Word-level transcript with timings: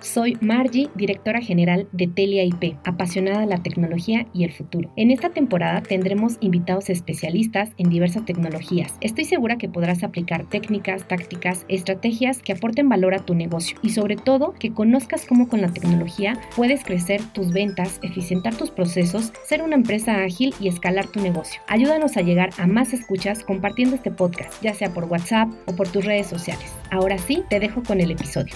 Soy 0.00 0.38
Margie, 0.40 0.88
directora 0.94 1.40
general 1.40 1.88
de 1.92 2.06
Telia 2.06 2.44
IP, 2.44 2.76
apasionada 2.84 3.40
de 3.40 3.46
la 3.46 3.62
tecnología 3.62 4.26
y 4.32 4.44
el 4.44 4.52
futuro. 4.52 4.92
En 4.96 5.10
esta 5.10 5.30
temporada 5.30 5.82
tendremos 5.82 6.36
invitados 6.40 6.88
especialistas 6.88 7.70
en 7.78 7.90
diversas 7.90 8.24
tecnologías. 8.24 8.94
Estoy 9.00 9.24
segura 9.24 9.58
que 9.58 9.68
podrás 9.68 10.04
aplicar 10.04 10.48
técnicas, 10.48 11.06
tácticas, 11.08 11.66
estrategias 11.68 12.42
que 12.42 12.52
aporten 12.52 12.88
valor 12.88 13.14
a 13.14 13.24
tu 13.24 13.34
negocio 13.34 13.76
y 13.82 13.90
sobre 13.90 14.16
todo 14.16 14.54
que 14.58 14.72
conozcas 14.72 15.26
cómo 15.26 15.48
con 15.48 15.60
la 15.60 15.72
tecnología 15.72 16.40
puedes 16.54 16.84
crecer 16.84 17.20
tus 17.32 17.52
ventas, 17.52 17.98
eficientar 18.02 18.54
tus 18.54 18.70
procesos, 18.70 19.32
ser 19.44 19.62
una 19.62 19.74
empresa 19.74 20.22
ágil 20.22 20.54
y 20.60 20.68
escalar 20.68 21.08
tu 21.08 21.20
negocio. 21.20 21.60
Ayúdanos 21.66 22.16
a 22.16 22.22
llegar 22.22 22.50
a 22.58 22.68
más 22.68 22.92
escuchas 22.92 23.42
compartiendo 23.42 23.96
este 23.96 24.12
podcast, 24.12 24.62
ya 24.62 24.74
sea 24.74 24.94
por 24.94 25.04
WhatsApp 25.04 25.48
o 25.66 25.74
por 25.74 25.88
tus 25.88 26.04
redes 26.04 26.28
sociales. 26.28 26.72
Ahora 26.90 27.18
sí, 27.18 27.42
te 27.50 27.58
dejo 27.58 27.82
con 27.82 28.00
el 28.00 28.12
episodio. 28.12 28.54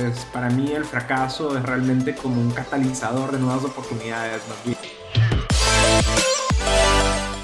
Entonces, 0.00 0.24
para 0.32 0.48
mí 0.48 0.72
el 0.72 0.84
fracaso 0.84 1.56
es 1.58 1.62
realmente 1.62 2.14
como 2.14 2.40
un 2.40 2.50
catalizador 2.52 3.32
de 3.32 3.38
nuevas 3.38 3.64
oportunidades, 3.64 4.42
más 4.48 4.64
bien. 4.64 4.78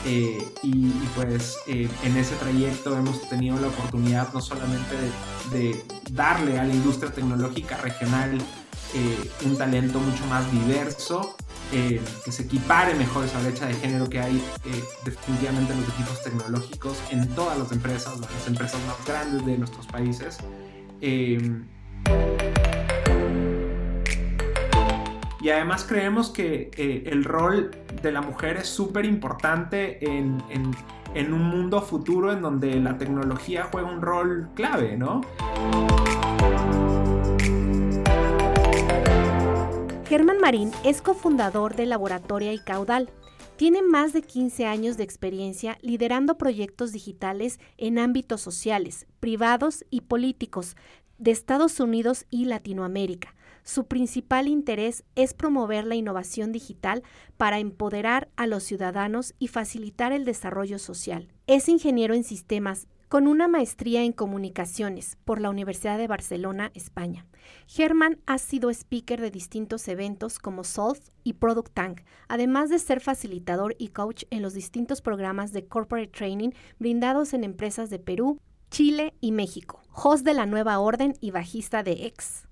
Eh, 0.06 0.38
y, 0.62 0.88
pues 1.14 1.58
eh, 1.66 1.88
en 2.04 2.16
ese 2.16 2.34
trayecto 2.36 2.96
hemos 2.96 3.28
tenido 3.28 3.58
la 3.58 3.66
oportunidad 3.68 4.32
no 4.32 4.40
solamente 4.40 4.94
de, 5.50 5.84
darle 6.12 6.58
a 6.58 6.64
la 6.64 6.72
industria 6.72 7.12
tecnológica 7.12 7.76
regional 7.78 8.38
eh, 8.94 9.30
un 9.44 9.58
talento 9.58 9.98
mucho 9.98 10.24
más 10.26 10.50
diverso, 10.50 11.36
que 11.72 12.30
se 12.30 12.44
equipare 12.44 12.94
mejor 12.94 13.24
esa 13.24 13.40
brecha 13.40 13.66
de 13.66 13.74
género 13.74 14.08
que 14.08 14.20
hay 14.20 14.40
definitivamente 15.04 15.72
en 15.72 15.80
los 15.80 15.88
equipos 15.88 16.22
tecnológicos 16.22 16.96
en 17.10 17.28
todas 17.34 17.58
las 17.58 17.72
empresas, 17.72 18.20
las 18.20 18.46
empresas 18.46 18.80
más 18.86 19.04
grandes 19.04 19.44
de 19.44 19.58
nuestros 19.58 19.84
países. 19.88 20.38
Y 25.46 25.50
además 25.50 25.84
creemos 25.88 26.30
que 26.30 26.72
el 27.06 27.22
rol 27.22 27.70
de 28.02 28.10
la 28.10 28.20
mujer 28.20 28.56
es 28.56 28.68
súper 28.68 29.04
importante 29.04 30.04
en, 30.04 30.42
un 31.14 31.42
mundo 31.42 31.82
futuro 31.82 32.32
en 32.32 32.42
donde 32.42 32.74
la 32.80 32.98
tecnología 32.98 33.68
juega 33.70 33.88
un 33.88 34.02
rol 34.02 34.48
clave, 34.56 34.96
¿no? 34.96 35.20
Germán 40.08 40.38
Marín 40.40 40.72
es 40.84 41.00
cofundador 41.00 41.76
de 41.76 41.86
Laboratoria 41.86 42.52
y 42.52 42.58
Caudal. 42.58 43.10
Tiene 43.56 43.82
más 43.82 44.12
de 44.12 44.22
15 44.22 44.66
años 44.66 44.96
de 44.96 45.04
experiencia 45.04 45.78
liderando 45.80 46.38
proyectos 46.38 46.90
digitales 46.90 47.60
en 47.78 48.00
ámbitos 48.00 48.40
sociales, 48.40 49.06
privados 49.20 49.84
y 49.90 50.00
políticos 50.00 50.76
de 51.18 51.30
Estados 51.30 51.80
Unidos 51.80 52.26
y 52.30 52.44
Latinoamérica 52.46 53.36
su 53.66 53.86
principal 53.86 54.46
interés 54.46 55.02
es 55.16 55.34
promover 55.34 55.86
la 55.86 55.96
innovación 55.96 56.52
digital 56.52 57.02
para 57.36 57.58
empoderar 57.58 58.28
a 58.36 58.46
los 58.46 58.62
ciudadanos 58.62 59.34
y 59.40 59.48
facilitar 59.48 60.12
el 60.12 60.24
desarrollo 60.24 60.78
social. 60.78 61.32
Es 61.48 61.68
ingeniero 61.68 62.14
en 62.14 62.22
sistemas 62.22 62.86
con 63.08 63.26
una 63.26 63.48
maestría 63.48 64.04
en 64.04 64.12
comunicaciones 64.12 65.18
por 65.24 65.40
la 65.40 65.50
Universidad 65.50 65.98
de 65.98 66.06
Barcelona, 66.06 66.70
España. 66.74 67.26
Germán 67.66 68.20
ha 68.26 68.38
sido 68.38 68.70
speaker 68.70 69.20
de 69.20 69.32
distintos 69.32 69.88
eventos 69.88 70.38
como 70.38 70.62
Solve 70.62 71.00
y 71.24 71.32
Product 71.32 71.74
Tank, 71.74 72.02
además 72.28 72.70
de 72.70 72.78
ser 72.78 73.00
facilitador 73.00 73.74
y 73.78 73.88
coach 73.88 74.24
en 74.30 74.42
los 74.42 74.54
distintos 74.54 75.02
programas 75.02 75.52
de 75.52 75.66
corporate 75.66 76.12
training 76.12 76.50
brindados 76.78 77.34
en 77.34 77.42
empresas 77.42 77.90
de 77.90 77.98
Perú, 77.98 78.38
Chile 78.70 79.14
y 79.20 79.32
México. 79.32 79.82
Host 79.92 80.24
de 80.24 80.34
la 80.34 80.46
Nueva 80.46 80.78
Orden 80.78 81.14
y 81.20 81.30
bajista 81.30 81.82
de 81.82 82.06
X. 82.06 82.46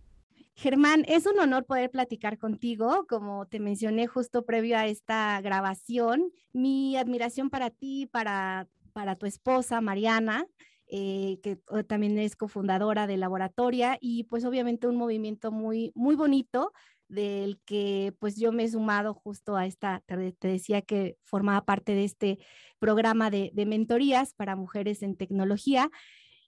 Germán, 0.57 1.05
es 1.09 1.27
un 1.27 1.39
honor 1.39 1.65
poder 1.65 1.91
platicar 1.91 2.39
contigo. 2.39 3.07
Como 3.09 3.47
te 3.47 3.59
mencioné 3.59 4.07
justo 4.07 4.45
previo 4.45 4.79
a 4.79 4.87
esta 4.87 5.41
grabación, 5.41 6.31
mi 6.53 6.97
admiración 6.97 7.51
para 7.51 7.71
ti, 7.71 8.07
para, 8.07 8.69
para 8.93 9.17
tu 9.17 9.27
esposa, 9.27 9.81
Mariana, 9.81 10.47
eh, 10.87 11.41
que 11.43 11.57
también 11.89 12.19
es 12.19 12.37
cofundadora 12.37 13.07
de 13.07 13.17
Laboratoria, 13.17 13.99
y 14.01 14.25
pues 14.25 14.45
obviamente 14.45 14.87
un 14.87 14.97
movimiento 14.97 15.51
muy, 15.51 15.93
muy 15.95 16.15
bonito 16.15 16.73
del 17.15 17.61
que 17.65 18.15
pues 18.19 18.37
yo 18.37 18.53
me 18.53 18.65
he 18.65 18.69
sumado 18.69 19.15
justo 19.15 19.57
a 19.57 19.67
esta, 19.67 20.03
te, 20.07 20.35
decía 20.41 20.83
que 20.83 21.17
formaba 21.25 21.65
parte 21.65 21.95
de 21.95 22.05
este 22.05 22.39
programa 22.79 23.31
de, 23.31 23.51
de 23.55 23.67
mentorías 23.67 24.35
para 24.35 24.57
mujeres 24.57 25.03
en 25.03 25.17
tecnología. 25.17 25.91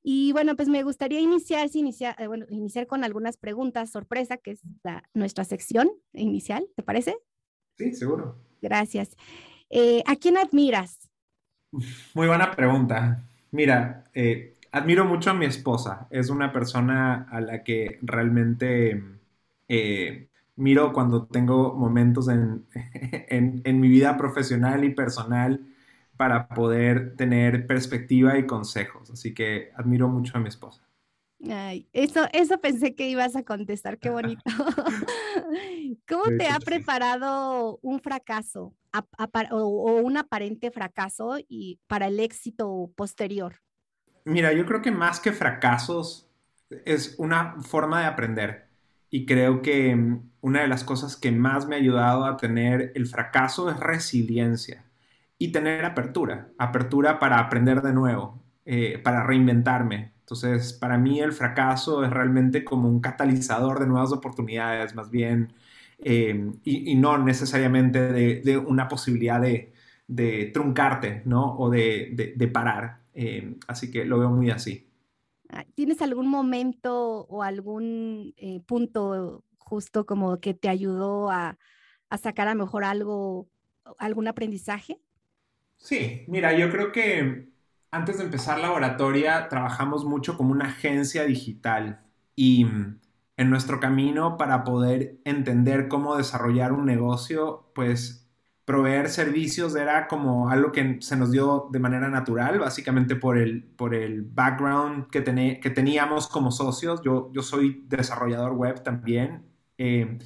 Y 0.09 0.31
bueno, 0.31 0.55
pues 0.55 0.69
me 0.69 0.85
gustaría 0.85 1.21
iniciar, 1.21 1.69
iniciar, 1.75 2.15
eh, 2.21 2.29
bueno, 2.29 2.47
iniciar 2.49 2.87
con 2.87 3.03
algunas 3.03 3.37
preguntas 3.37 3.91
sorpresa, 3.91 4.37
que 4.37 4.53
es 4.53 4.61
nuestra 5.15 5.43
sección 5.43 5.91
inicial, 6.13 6.65
¿te 6.77 6.85
parece? 6.85 7.17
Sí, 7.77 7.93
seguro. 7.93 8.37
Gracias. 8.63 9.17
Eh, 9.69 10.05
¿A 10.07 10.15
quién 10.15 10.37
admiras? 10.37 11.11
Muy 12.15 12.29
buena 12.29 12.53
pregunta. 12.53 13.25
Mira, 13.51 14.09
eh, 14.15 14.55
admiro 14.71 15.05
mucho 15.05 15.31
a 15.31 15.35
mi 15.35 15.47
esposa. 15.47 16.07
Es 16.11 16.31
una 16.31 16.53
persona 16.53 17.27
a 17.29 17.41
la 17.41 17.65
que 17.65 17.99
realmente 18.03 19.03
miro 20.57 20.93
cuando 20.93 21.27
tengo 21.27 21.75
momentos 21.75 22.29
en, 22.29 22.67
en 23.65 23.81
mi 23.81 23.89
vida 23.89 24.17
profesional 24.17 24.85
y 24.85 24.91
personal 24.91 25.67
para 26.17 26.49
poder 26.49 27.15
tener 27.17 27.67
perspectiva 27.67 28.39
y 28.39 28.47
consejos. 28.47 29.11
Así 29.11 29.35
que 29.35 29.71
admiro 29.77 30.09
mucho 30.09 30.37
a 30.37 30.41
mi 30.41 30.49
esposa. 30.49 30.87
Ay, 31.51 31.87
eso, 31.93 32.27
eso 32.33 32.59
pensé 32.61 32.95
que 32.95 33.09
ibas 33.09 33.37
a 33.37 33.43
contestar, 33.43 33.99
qué 33.99 34.09
bonito. 34.09 34.43
¿Cómo 36.09 36.25
te 36.39 36.49
ha 36.49 36.59
preparado 36.59 37.79
un 37.83 38.01
fracaso 38.01 38.75
o, 39.51 40.01
un 40.03 40.17
aparente 40.17 40.71
fracaso 40.71 41.37
y 41.47 41.79
para 41.87 42.07
el 42.07 42.21
éxito 42.21 42.91
posterior? 42.97 43.61
Mira, 44.25 44.53
yo 44.53 44.65
creo 44.65 44.81
que 44.81 44.91
más 44.91 45.21
que 45.21 45.33
fracasos 45.33 46.31
es 46.85 47.15
una 47.19 47.61
forma 47.61 48.01
de 48.01 48.07
aprender. 48.07 48.67
Y 49.11 49.27
creo 49.27 49.63
que 49.63 50.19
una 50.47 50.61
de 50.63 50.69
las 50.69 50.85
cosas 50.85 51.17
que 51.17 51.33
más 51.33 51.67
me 51.67 51.75
ha 51.75 51.79
ayudado 51.81 52.25
a 52.25 52.37
tener 52.37 52.93
el 52.95 53.07
fracaso 53.09 53.69
es 53.69 53.81
resiliencia 53.81 54.85
y 55.39 55.51
tener 55.51 55.85
apertura, 55.85 56.53
apertura 56.57 57.19
para 57.19 57.41
aprender 57.41 57.83
de 57.83 57.93
nuevo, 57.93 58.41
eh, 58.65 59.01
para 59.03 59.25
reinventarme. 59.25 60.13
Entonces, 60.21 60.73
para 60.73 60.99
mí 60.99 61.19
el 61.19 61.33
fracaso 61.33 62.05
es 62.05 62.11
realmente 62.11 62.63
como 62.63 62.89
un 62.89 63.01
catalizador 63.01 63.81
de 63.81 63.89
nuevas 63.89 64.13
oportunidades, 64.13 64.95
más 64.95 65.11
bien, 65.11 65.53
eh, 65.99 66.53
y, 66.63 66.95
no 66.95 67.19
necesariamente 67.19 68.13
de, 68.41 68.57
una 68.57 68.87
posibilidad 68.87 69.41
de, 69.41 70.51
truncarte, 70.55 71.23
¿no? 71.25 71.57
O 71.57 71.71
de, 71.71 72.51
parar. 72.53 73.01
Eh, 73.15 73.57
así 73.67 73.91
que 73.91 74.05
lo 74.05 74.21
veo 74.21 74.31
muy 74.31 74.51
así. 74.51 74.89
Ah, 75.49 75.65
¿Tienes 75.75 76.01
algún 76.03 76.29
momento 76.29 77.27
o 77.29 77.43
algún 77.43 78.33
punto 78.67 79.43
justo 79.67 80.07
como 80.07 80.41
que 80.41 80.55
te 80.55 80.69
ayudó 80.71 81.31
a, 81.31 81.59
a 82.11 82.19
sacar 82.19 82.49
a 82.49 82.55
mejor 82.57 82.85
algo, 82.85 83.49
algún 83.99 84.29
aprendizaje? 84.29 85.01
Sí, 85.77 86.25
mira, 86.29 86.53
yo 86.59 86.71
creo 86.71 86.91
que 86.93 87.49
antes 87.91 88.19
de 88.19 88.25
empezar 88.25 88.59
la 88.59 88.73
oratoria 88.73 89.49
trabajamos 89.49 90.05
mucho 90.05 90.37
como 90.37 90.53
una 90.53 90.67
agencia 90.69 91.25
digital 91.25 92.01
y 92.35 92.65
mm, 92.65 93.01
en 93.37 93.51
nuestro 93.51 93.79
camino 93.81 94.37
para 94.37 94.65
poder 94.65 95.19
entender 95.25 95.89
cómo 95.89 96.17
desarrollar 96.17 96.73
un 96.73 96.87
negocio, 96.87 97.71
pues 97.75 98.29
proveer 98.65 99.09
servicios 99.11 99.77
era 99.77 100.09
como 100.09 100.49
algo 100.51 100.73
que 100.73 100.99
se 101.01 101.17
nos 101.17 101.31
dio 101.31 101.69
de 101.71 101.79
manera 101.79 102.09
natural, 102.09 102.59
básicamente 102.59 103.15
por 103.15 103.39
el, 103.39 103.63
por 103.65 103.95
el 103.95 104.23
background 104.23 105.09
que, 105.11 105.23
que 105.61 105.71
teníamos 105.71 106.27
como 106.27 106.51
socios. 106.51 107.01
Yo, 107.05 107.31
yo 107.33 107.43
soy 107.43 107.85
desarrollador 107.87 108.53
web 108.55 108.83
también. 108.83 109.45
Eh, 109.79 110.19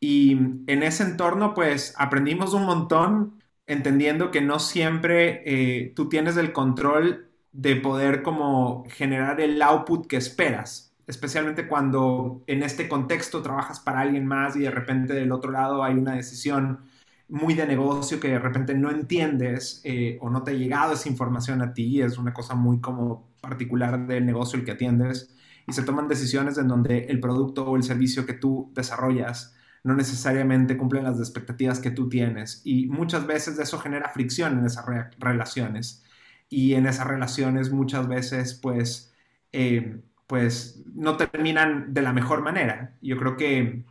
y 0.00 0.32
en 0.32 0.82
ese 0.82 1.04
entorno, 1.04 1.54
pues 1.54 1.94
aprendimos 1.98 2.54
un 2.54 2.64
montón 2.66 3.42
entendiendo 3.66 4.30
que 4.30 4.40
no 4.40 4.58
siempre 4.58 5.42
eh, 5.44 5.92
tú 5.96 6.08
tienes 6.08 6.36
el 6.36 6.52
control 6.52 7.30
de 7.52 7.76
poder 7.76 8.22
como 8.22 8.84
generar 8.90 9.40
el 9.40 9.60
output 9.62 10.06
que 10.06 10.16
esperas, 10.16 10.94
especialmente 11.06 11.66
cuando 11.68 12.44
en 12.46 12.62
este 12.62 12.88
contexto 12.88 13.42
trabajas 13.42 13.80
para 13.80 14.00
alguien 14.00 14.26
más 14.26 14.56
y 14.56 14.60
de 14.60 14.70
repente 14.70 15.14
del 15.14 15.32
otro 15.32 15.50
lado 15.52 15.82
hay 15.82 15.94
una 15.94 16.14
decisión 16.14 16.80
muy 17.28 17.54
de 17.54 17.66
negocio 17.66 18.20
que 18.20 18.28
de 18.28 18.38
repente 18.38 18.74
no 18.74 18.90
entiendes 18.90 19.80
eh, 19.84 20.18
o 20.20 20.30
no 20.30 20.44
te 20.44 20.52
ha 20.52 20.54
llegado 20.54 20.92
esa 20.92 21.08
información 21.08 21.62
a 21.62 21.74
ti, 21.74 22.00
es 22.02 22.18
una 22.18 22.32
cosa 22.34 22.54
muy 22.54 22.80
como 22.80 23.28
particular 23.40 24.06
del 24.06 24.26
negocio 24.26 24.58
el 24.58 24.64
que 24.64 24.72
atiendes 24.72 25.34
y 25.66 25.72
se 25.72 25.82
toman 25.82 26.08
decisiones 26.08 26.58
en 26.58 26.68
donde 26.68 27.06
el 27.06 27.20
producto 27.20 27.66
o 27.66 27.76
el 27.76 27.82
servicio 27.82 28.24
que 28.24 28.34
tú 28.34 28.70
desarrollas 28.74 29.56
no 29.82 29.94
necesariamente 29.94 30.76
cumplen 30.76 31.04
las 31.04 31.18
expectativas 31.18 31.78
que 31.78 31.92
tú 31.92 32.08
tienes. 32.08 32.60
Y 32.64 32.86
muchas 32.86 33.26
veces 33.26 33.58
eso 33.58 33.78
genera 33.78 34.10
fricción 34.10 34.58
en 34.58 34.66
esas 34.66 34.84
relaciones. 35.18 36.04
Y 36.48 36.74
en 36.74 36.86
esas 36.86 37.06
relaciones 37.06 37.70
muchas 37.70 38.08
veces, 38.08 38.54
pues, 38.54 39.14
eh, 39.52 40.00
pues 40.26 40.82
no 40.94 41.16
terminan 41.16 41.94
de 41.94 42.02
la 42.02 42.12
mejor 42.12 42.42
manera. 42.42 42.96
Yo 43.00 43.16
creo 43.16 43.36
que, 43.36 43.84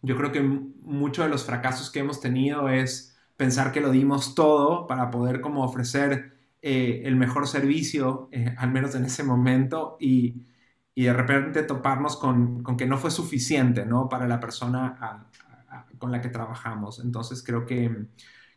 yo 0.00 0.16
creo 0.16 0.32
que 0.32 0.40
muchos 0.40 1.26
de 1.26 1.30
los 1.30 1.44
fracasos 1.44 1.90
que 1.90 2.00
hemos 2.00 2.20
tenido 2.20 2.70
es 2.70 3.14
pensar 3.36 3.72
que 3.72 3.82
lo 3.82 3.90
dimos 3.90 4.34
todo 4.34 4.86
para 4.86 5.10
poder 5.10 5.40
como 5.42 5.64
ofrecer 5.64 6.32
eh, 6.62 7.02
el 7.04 7.16
mejor 7.16 7.46
servicio, 7.46 8.28
eh, 8.32 8.54
al 8.56 8.70
menos 8.70 8.94
en 8.94 9.04
ese 9.04 9.22
momento, 9.22 9.96
y, 10.00 10.42
y 10.94 11.04
de 11.04 11.12
repente 11.12 11.62
toparnos 11.62 12.16
con, 12.16 12.62
con, 12.62 12.76
que 12.76 12.86
no 12.86 12.98
fue 12.98 13.10
suficiente, 13.10 13.86
¿no? 13.86 14.08
Para 14.08 14.26
la 14.28 14.40
persona 14.40 15.26
con 15.98 16.12
la 16.12 16.20
que 16.20 16.28
trabajamos. 16.28 16.98
Entonces 16.98 17.42
creo 17.42 17.64
que, 17.64 18.06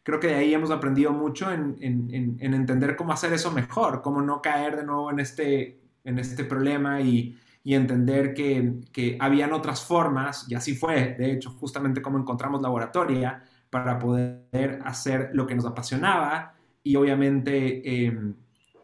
creo 0.03 0.19
que 0.19 0.27
de 0.27 0.35
ahí 0.35 0.53
hemos 0.53 0.71
aprendido 0.71 1.13
mucho 1.13 1.51
en, 1.51 1.77
en, 1.79 2.37
en, 2.39 2.53
entender 2.53 2.95
cómo 2.95 3.13
hacer 3.13 3.33
eso 3.33 3.51
mejor, 3.51 4.01
cómo 4.01 4.21
no 4.21 4.41
caer 4.41 4.77
de 4.77 4.83
nuevo 4.83 5.11
en 5.11 5.19
este, 5.19 5.79
en 6.03 6.19
este 6.19 6.43
problema 6.43 7.01
y, 7.01 7.37
y 7.63 7.73
entender 7.73 8.33
que, 8.33 8.81
que, 8.91 9.17
habían 9.19 9.53
otras 9.53 9.83
formas, 9.83 10.45
y 10.49 10.55
así 10.55 10.75
fue, 10.75 11.15
de 11.17 11.31
hecho, 11.31 11.51
justamente 11.51 12.01
como 12.01 12.17
encontramos 12.17 12.61
laboratoria 12.61 13.43
para 13.69 13.97
poder 13.97 14.81
hacer 14.85 15.31
lo 15.33 15.47
que 15.47 15.55
nos 15.55 15.65
apasionaba 15.65 16.53
y 16.83 16.95
obviamente 16.95 18.05
em, 18.05 18.35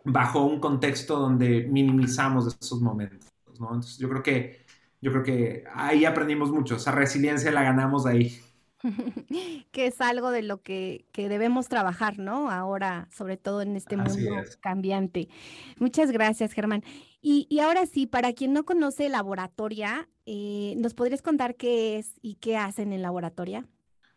bajo 0.04 0.44
un 0.44 0.60
contexto 0.60 1.20
donde 1.20 1.68
minimizamos 1.70 2.58
esos 2.60 2.82
momentos. 2.82 3.31
¿No? 3.62 3.68
Entonces 3.68 3.98
yo 3.98 4.10
creo 4.10 4.24
que 4.24 4.66
yo 5.02 5.12
creo 5.12 5.24
que 5.24 5.64
ahí 5.74 6.06
aprendimos 6.06 6.52
mucho, 6.52 6.76
esa 6.76 6.92
resiliencia 6.92 7.52
la 7.52 7.64
ganamos 7.64 8.06
ahí. 8.06 8.40
que 9.72 9.88
es 9.88 10.02
algo 10.02 10.32
de 10.32 10.42
lo 10.42 10.62
que, 10.62 11.06
debemos 11.14 11.68
trabajar, 11.68 12.20
¿no? 12.20 12.50
Ahora, 12.50 13.08
sobre 13.12 13.38
todo 13.38 13.62
en 13.62 13.76
este 13.76 13.98
mundo 13.98 14.32
cambiante. 14.60 15.30
Muchas 15.78 16.12
gracias, 16.12 16.54
Germán. 16.54 16.84
Y, 17.22 17.60
ahora 17.60 17.86
sí, 17.86 18.08
para 18.08 18.34
quien 18.34 18.54
no 18.54 18.64
conoce 18.64 19.10
Laboratoria, 19.10 20.08
eh, 20.26 20.76
¿nos 20.78 20.94
podrías 20.94 21.22
contar 21.22 21.56
qué 21.56 21.98
es 22.00 22.14
y 22.22 22.36
qué 22.36 22.58
hacen 22.58 22.94
en 22.94 23.02
Laboratoria? 23.02 23.68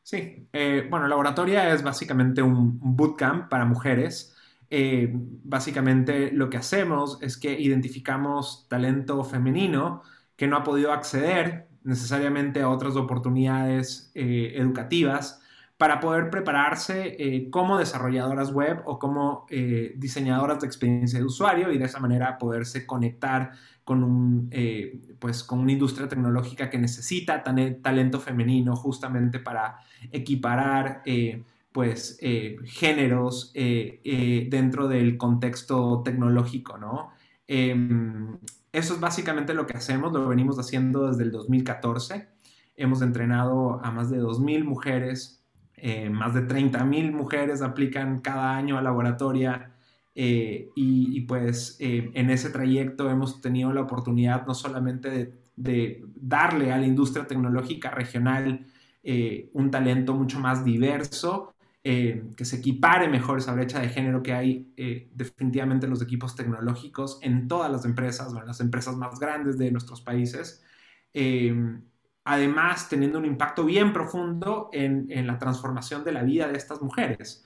Sí, 0.02 0.48
eh, 0.52 0.86
bueno, 0.90 1.08
Laboratoria 1.08 1.72
es 1.72 1.82
básicamente 1.82 2.42
un 2.42 2.78
bootcamp 2.78 3.48
para 3.48 3.64
mujeres. 3.64 4.33
Eh, 4.70 5.10
básicamente 5.12 6.32
lo 6.32 6.50
que 6.50 6.56
hacemos 6.56 7.18
es 7.20 7.36
que 7.36 7.58
identificamos 7.58 8.66
talento 8.68 9.22
femenino 9.24 10.02
que 10.36 10.46
no 10.46 10.56
ha 10.56 10.64
podido 10.64 10.92
acceder 10.92 11.68
necesariamente 11.84 12.62
a 12.62 12.70
otras 12.70 12.96
oportunidades 12.96 14.10
eh, 14.14 14.54
educativas 14.56 15.40
para 15.76 16.00
poder 16.00 16.30
prepararse 16.30 17.16
eh, 17.18 17.50
como 17.50 17.78
desarrolladoras 17.78 18.52
web 18.52 18.82
o 18.86 18.98
como 18.98 19.44
eh, 19.50 19.92
diseñadoras 19.96 20.60
de 20.60 20.66
experiencia 20.66 21.18
de 21.18 21.24
usuario 21.24 21.72
y 21.72 21.78
de 21.78 21.84
esa 21.84 22.00
manera 22.00 22.38
poderse 22.38 22.86
conectar 22.86 23.52
con, 23.84 24.02
un, 24.02 24.50
pues, 25.18 25.44
con 25.44 25.58
una 25.58 25.72
industria 25.72 26.08
tecnológica 26.08 26.70
que 26.70 26.78
necesita 26.78 27.42
talento 27.42 28.18
femenino 28.18 28.76
justamente 28.76 29.40
para 29.40 29.76
equiparar 30.10 31.02
pues, 31.74 32.18
géneros 32.64 33.52
dentro 33.52 34.86
del 34.86 35.16
contexto 35.18 36.02
tecnológico, 36.04 36.78
¿no? 36.78 37.10
Em, 37.48 38.38
eso 38.74 38.94
es 38.94 39.00
básicamente 39.00 39.54
lo 39.54 39.66
que 39.66 39.76
hacemos, 39.76 40.12
lo 40.12 40.26
venimos 40.28 40.58
haciendo 40.58 41.06
desde 41.06 41.22
el 41.22 41.30
2014. 41.30 42.28
Hemos 42.76 43.02
entrenado 43.02 43.80
a 43.84 43.92
más 43.92 44.10
de 44.10 44.18
2.000 44.18 44.64
mujeres, 44.64 45.44
eh, 45.76 46.10
más 46.10 46.34
de 46.34 46.42
30.000 46.42 47.12
mujeres 47.12 47.62
aplican 47.62 48.20
cada 48.20 48.56
año 48.56 48.76
a 48.76 48.82
laboratoria 48.82 49.72
eh, 50.16 50.70
y, 50.74 51.20
pues 51.22 51.76
eh, 51.80 52.10
en 52.14 52.30
ese 52.30 52.50
trayecto 52.50 53.10
hemos 53.10 53.40
tenido 53.40 53.72
la 53.72 53.82
oportunidad 53.82 54.46
no 54.46 54.54
solamente 54.54 55.34
de 55.56 56.04
darle 56.16 56.72
a 56.72 56.78
la 56.78 56.86
industria 56.86 57.26
tecnológica 57.26 57.90
regional 57.90 58.66
un 59.52 59.70
talento 59.70 60.14
mucho 60.14 60.40
más 60.40 60.64
diverso, 60.64 61.53
eh, 61.86 62.30
que 62.34 62.46
se 62.46 62.56
equipare 62.56 63.08
mejor 63.08 63.36
esa 63.36 63.52
brecha 63.52 63.78
de 63.78 63.90
género 63.90 64.22
que 64.22 64.32
hay 64.32 64.72
eh, 64.78 65.10
definitivamente 65.12 65.84
en 65.84 65.90
los 65.90 66.00
equipos 66.00 66.34
tecnológicos 66.34 67.18
en 67.20 67.46
todas 67.46 67.70
las 67.70 67.84
empresas 67.84 68.32
o 68.32 68.40
en 68.40 68.46
las 68.46 68.60
empresas 68.60 68.96
más 68.96 69.20
grandes 69.20 69.58
de 69.58 69.70
nuestros 69.70 70.00
países. 70.00 70.64
Eh, 71.12 71.54
además, 72.24 72.88
teniendo 72.88 73.18
un 73.18 73.26
impacto 73.26 73.66
bien 73.66 73.92
profundo 73.92 74.70
en, 74.72 75.08
en, 75.10 75.26
la 75.26 75.38
transformación 75.38 76.04
de 76.04 76.12
la 76.12 76.22
vida 76.22 76.48
de 76.48 76.56
estas 76.56 76.80
mujeres. 76.80 77.44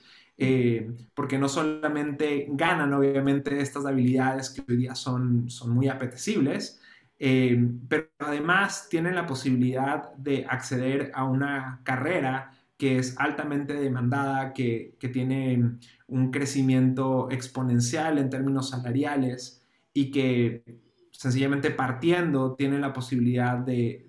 porque 1.13 1.37
no 1.37 1.49
solamente 1.49 2.47
ganan, 2.51 2.93
obviamente, 2.93 3.59
estas 3.59 3.85
habilidades 3.85 4.51
que 4.51 4.63
hoy 4.69 4.77
día 4.77 4.95
son, 4.95 5.49
son 5.49 5.71
muy 5.71 5.89
apetecibles, 5.89 6.79
pero 7.17 8.07
además 8.19 8.87
tienen 8.89 9.15
la 9.15 9.25
posibilidad 9.25 10.13
de 10.15 10.45
acceder 10.49 11.11
a 11.13 11.25
una 11.25 11.81
carrera 11.83 12.58
que 12.79 12.97
es 12.97 13.19
altamente 13.19 13.73
demandada, 13.73 14.53
que, 14.53 14.97
tiene 15.11 15.77
un 16.07 16.31
crecimiento 16.31 17.29
exponencial 17.29 18.17
en 18.17 18.29
términos 18.29 18.69
salariales 18.69 19.61
y 19.93 20.11
que 20.11 20.63
sencillamente 21.11 21.71
partiendo 21.71 22.55
tiene 22.55 22.79
la 22.79 22.93
posibilidad 22.93 23.57
de, 23.57 24.07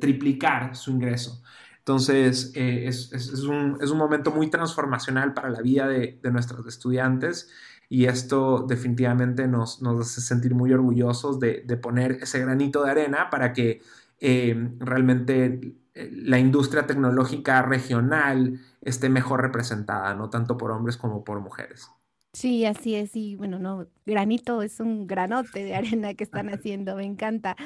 triplicar 0.00 0.74
su 0.74 0.90
ingreso. 0.90 1.40
Entonces, 1.78 2.50
eh, 2.56 2.88
es, 2.88 3.44
un, 3.44 3.78
momento 3.96 4.32
muy 4.32 4.50
transformacional 4.50 5.32
para 5.32 5.48
la 5.48 5.62
vida 5.62 5.86
de, 5.86 6.18
nuestros 6.32 6.66
estudiantes 6.66 7.48
y 7.88 8.06
esto 8.06 8.66
definitivamente 8.68 9.46
nos, 9.46 9.80
hace 9.84 10.20
sentir 10.20 10.56
muy 10.56 10.72
orgullosos 10.72 11.38
de, 11.38 11.62
poner 11.80 12.18
ese 12.22 12.40
granito 12.40 12.82
de 12.82 12.90
arena 12.90 13.30
para 13.30 13.52
que 13.52 13.82
eh, 14.18 14.68
realmente 14.80 15.76
la 15.94 16.38
industria 16.38 16.86
tecnológica 16.86 17.62
regional 17.62 18.60
esté 18.80 19.08
mejor 19.08 19.42
representada, 19.42 20.14
no 20.14 20.30
tanto 20.30 20.56
por 20.56 20.70
hombres 20.72 20.96
como 20.96 21.24
por 21.24 21.40
mujeres. 21.40 21.88
Sí, 22.34 22.64
así 22.64 22.94
es. 22.94 23.14
Y 23.14 23.36
bueno, 23.36 23.58
no, 23.58 23.86
granito 24.06 24.62
es 24.62 24.80
un 24.80 25.06
granote 25.06 25.64
de 25.64 25.74
arena 25.74 26.14
que 26.14 26.24
están 26.24 26.48
haciendo, 26.48 26.96
me 26.96 27.04
encanta. 27.04 27.56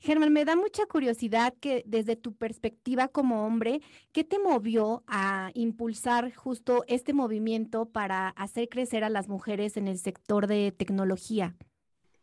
Germán, 0.00 0.32
me 0.32 0.46
da 0.46 0.56
mucha 0.56 0.86
curiosidad 0.86 1.54
que 1.60 1.82
desde 1.86 2.16
tu 2.16 2.34
perspectiva 2.34 3.08
como 3.08 3.44
hombre, 3.46 3.82
¿qué 4.12 4.24
te 4.24 4.38
movió 4.38 5.04
a 5.06 5.50
impulsar 5.54 6.34
justo 6.34 6.84
este 6.88 7.12
movimiento 7.12 7.86
para 7.86 8.28
hacer 8.30 8.68
crecer 8.70 9.04
a 9.04 9.10
las 9.10 9.28
mujeres 9.28 9.76
en 9.76 9.88
el 9.88 9.98
sector 9.98 10.46
de 10.46 10.72
tecnología? 10.72 11.54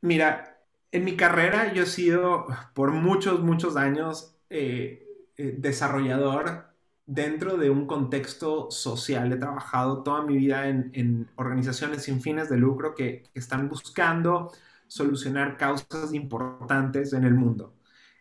Mira, 0.01 0.60
en 0.91 1.06
mi 1.06 1.15
carrera 1.15 1.74
yo 1.74 1.84
he 1.84 1.86
sido 1.86 2.48
por 2.74 2.91
muchos, 2.91 3.41
muchos 3.41 3.75
años 3.77 4.36
eh, 4.50 5.11
eh, 5.41 5.55
desarrollador 5.57 6.67
dentro 7.05 7.57
de 7.57 7.69
un 7.71 7.88
contexto 7.88 8.69
social. 8.69 9.31
He 9.33 9.38
trabajado 9.38 10.03
toda 10.03 10.21
mi 10.21 10.38
vida 10.38 10.67
en, 10.67 11.29
organizaciones 11.36 12.03
sin 12.03 12.21
fines 12.21 12.48
de 12.50 12.57
lucro 12.57 12.93
que, 12.93 13.24
están 13.33 13.67
buscando 13.69 14.51
solucionar 14.88 15.57
causas 15.57 16.13
importantes 16.13 17.13
en 17.13 17.24
el 17.24 17.33
mundo. 17.33 17.74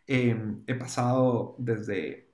Em, 0.07 0.63
he 0.67 0.75
pasado 0.75 1.57
desde 1.59 2.31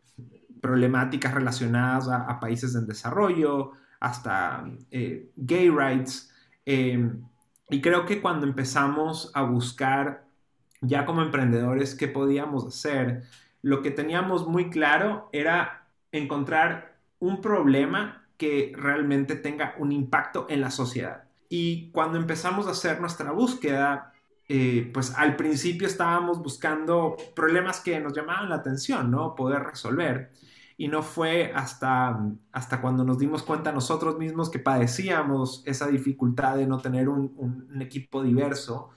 problemáticas 0.61 1.35
relacionadas 1.35 2.09
a, 2.09 2.39
países 2.41 2.75
en 2.77 2.87
desarrollo 2.87 3.73
hasta 4.01 4.65
eh, 4.91 5.31
gay 5.37 5.69
rights. 5.71 6.31
Em, 6.65 7.23
y 7.71 7.81
creo 7.81 8.07
que 8.07 8.21
cuando 8.23 8.47
empezamos 8.47 9.33
a 9.35 9.43
buscar 9.43 10.27
ya 10.81 11.05
como 11.07 11.23
emprendedores 11.23 11.95
qué 11.95 12.09
podíamos 12.09 12.67
hacer, 12.67 13.25
lo 13.67 13.83
que 13.83 13.91
teníamos 13.91 14.47
muy 14.47 14.71
claro 14.71 15.29
era 15.33 15.89
encontrar 16.13 17.01
un 17.19 17.41
problema 17.41 18.25
que 18.37 18.73
realmente 18.77 19.35
tenga 19.35 19.75
un 19.79 19.91
impacto 19.91 20.47
en 20.49 20.61
la 20.61 20.71
sociedad. 20.71 21.25
Y 21.49 21.91
cuando 21.91 22.17
empezamos 22.17 22.69
a 22.69 22.71
hacer 22.71 23.01
nuestra 23.01 23.33
búsqueda, 23.33 24.13
eh, 24.49 24.89
pues 24.95 25.13
al 25.17 25.35
principio 25.35 25.89
estábamos 25.89 26.41
buscando 26.41 27.17
problemas 27.35 27.81
que 27.81 27.99
nos 27.99 28.13
llamaban 28.13 28.51
la 28.51 28.55
atención, 28.55 29.11
¿no? 29.11 29.35
Poder 29.35 29.65
resolver. 29.65 30.31
Y 30.77 30.87
no 30.87 31.03
fue 31.03 31.53
hasta, 31.53 32.21
hasta 32.53 32.81
cuando 32.81 33.03
nos 33.03 33.19
dimos 33.19 33.43
cuenta 33.43 33.73
nosotros 33.73 34.17
mismos 34.17 34.49
que 34.49 34.61
padecíamos 34.61 35.65
esa 35.67 35.89
dificultad 35.89 36.57
de 36.57 36.69
no 36.69 36.79
tener 36.79 37.09
un, 37.09 37.35
un 37.37 37.83
equipo 37.83 38.23
diverso, 38.23 38.91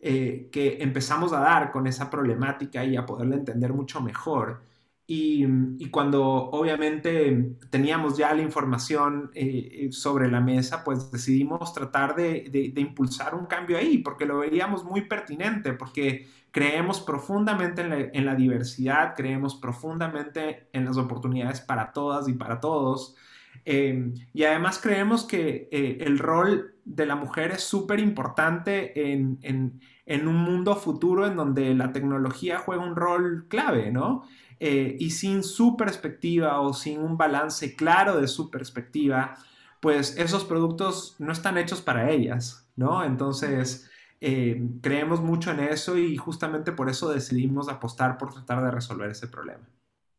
eh, 0.00 0.48
que 0.50 0.78
empezamos 0.82 1.32
a 1.32 1.40
dar 1.40 1.70
con 1.72 1.86
esa 1.86 2.08
problemática 2.08 2.84
y 2.84 2.96
a 2.96 3.04
poderla 3.06 3.36
entender 3.36 3.72
mucho 3.72 4.00
mejor. 4.00 4.62
Y, 5.06 5.44
cuando 5.90 6.22
obviamente 6.22 7.56
teníamos 7.68 8.16
ya 8.16 8.32
la 8.32 8.42
información 8.42 9.30
eh, 9.34 9.88
sobre 9.90 10.30
la 10.30 10.40
mesa, 10.40 10.84
pues 10.84 11.10
decidimos 11.10 11.74
tratar 11.74 12.14
de, 12.14 12.72
impulsar 12.76 13.34
un 13.34 13.46
cambio 13.46 13.76
ahí, 13.76 13.98
porque 13.98 14.24
lo 14.24 14.38
veíamos 14.38 14.84
muy 14.84 15.02
pertinente, 15.02 15.72
porque 15.72 16.28
creemos 16.52 17.00
profundamente 17.00 17.82
en 17.82 17.90
la, 17.90 17.98
en 17.98 18.24
la, 18.24 18.36
diversidad, 18.36 19.14
creemos 19.16 19.56
profundamente 19.56 20.68
en 20.72 20.84
las 20.84 20.96
oportunidades 20.96 21.60
para 21.60 21.92
todas 21.92 22.28
y 22.28 22.34
para 22.34 22.60
todos. 22.60 23.16
Em, 23.64 24.14
y 24.32 24.44
además 24.44 24.78
creemos 24.78 25.24
que 25.24 25.68
eh, 25.70 25.98
el 26.00 26.18
rol 26.18 26.74
de 26.90 27.06
la 27.06 27.14
mujer 27.14 27.52
es 27.52 27.62
súper 27.62 28.00
importante 28.00 29.12
en, 29.12 29.80
un 30.26 30.36
mundo 30.36 30.74
futuro 30.74 31.26
en 31.26 31.36
donde 31.36 31.72
la 31.74 31.92
tecnología 31.92 32.58
juega 32.58 32.82
un 32.82 32.96
rol 32.96 33.46
clave, 33.48 33.92
¿no? 33.92 34.24
Eh, 34.58 34.96
y 34.98 35.10
sin 35.10 35.42
su 35.42 35.76
perspectiva 35.76 36.60
o 36.60 36.74
sin 36.74 37.00
un 37.00 37.16
balance 37.16 37.76
claro 37.76 38.20
de 38.20 38.26
su 38.28 38.50
perspectiva, 38.50 39.36
pues 39.80 40.16
esos 40.18 40.44
productos 40.44 41.14
no 41.18 41.32
están 41.32 41.56
hechos 41.58 41.80
para 41.80 42.10
ellas, 42.10 42.68
¿no? 42.76 43.04
Entonces, 43.04 43.88
eh, 44.20 44.60
creemos 44.82 45.20
mucho 45.20 45.52
en 45.52 45.60
eso 45.60 45.96
y 45.96 46.16
justamente 46.16 46.72
por 46.72 46.90
eso 46.90 47.08
decidimos 47.10 47.68
apostar 47.68 48.18
por 48.18 48.34
tratar 48.34 48.62
de 48.64 48.70
resolver 48.72 49.10
ese 49.10 49.28
problema. 49.28 49.66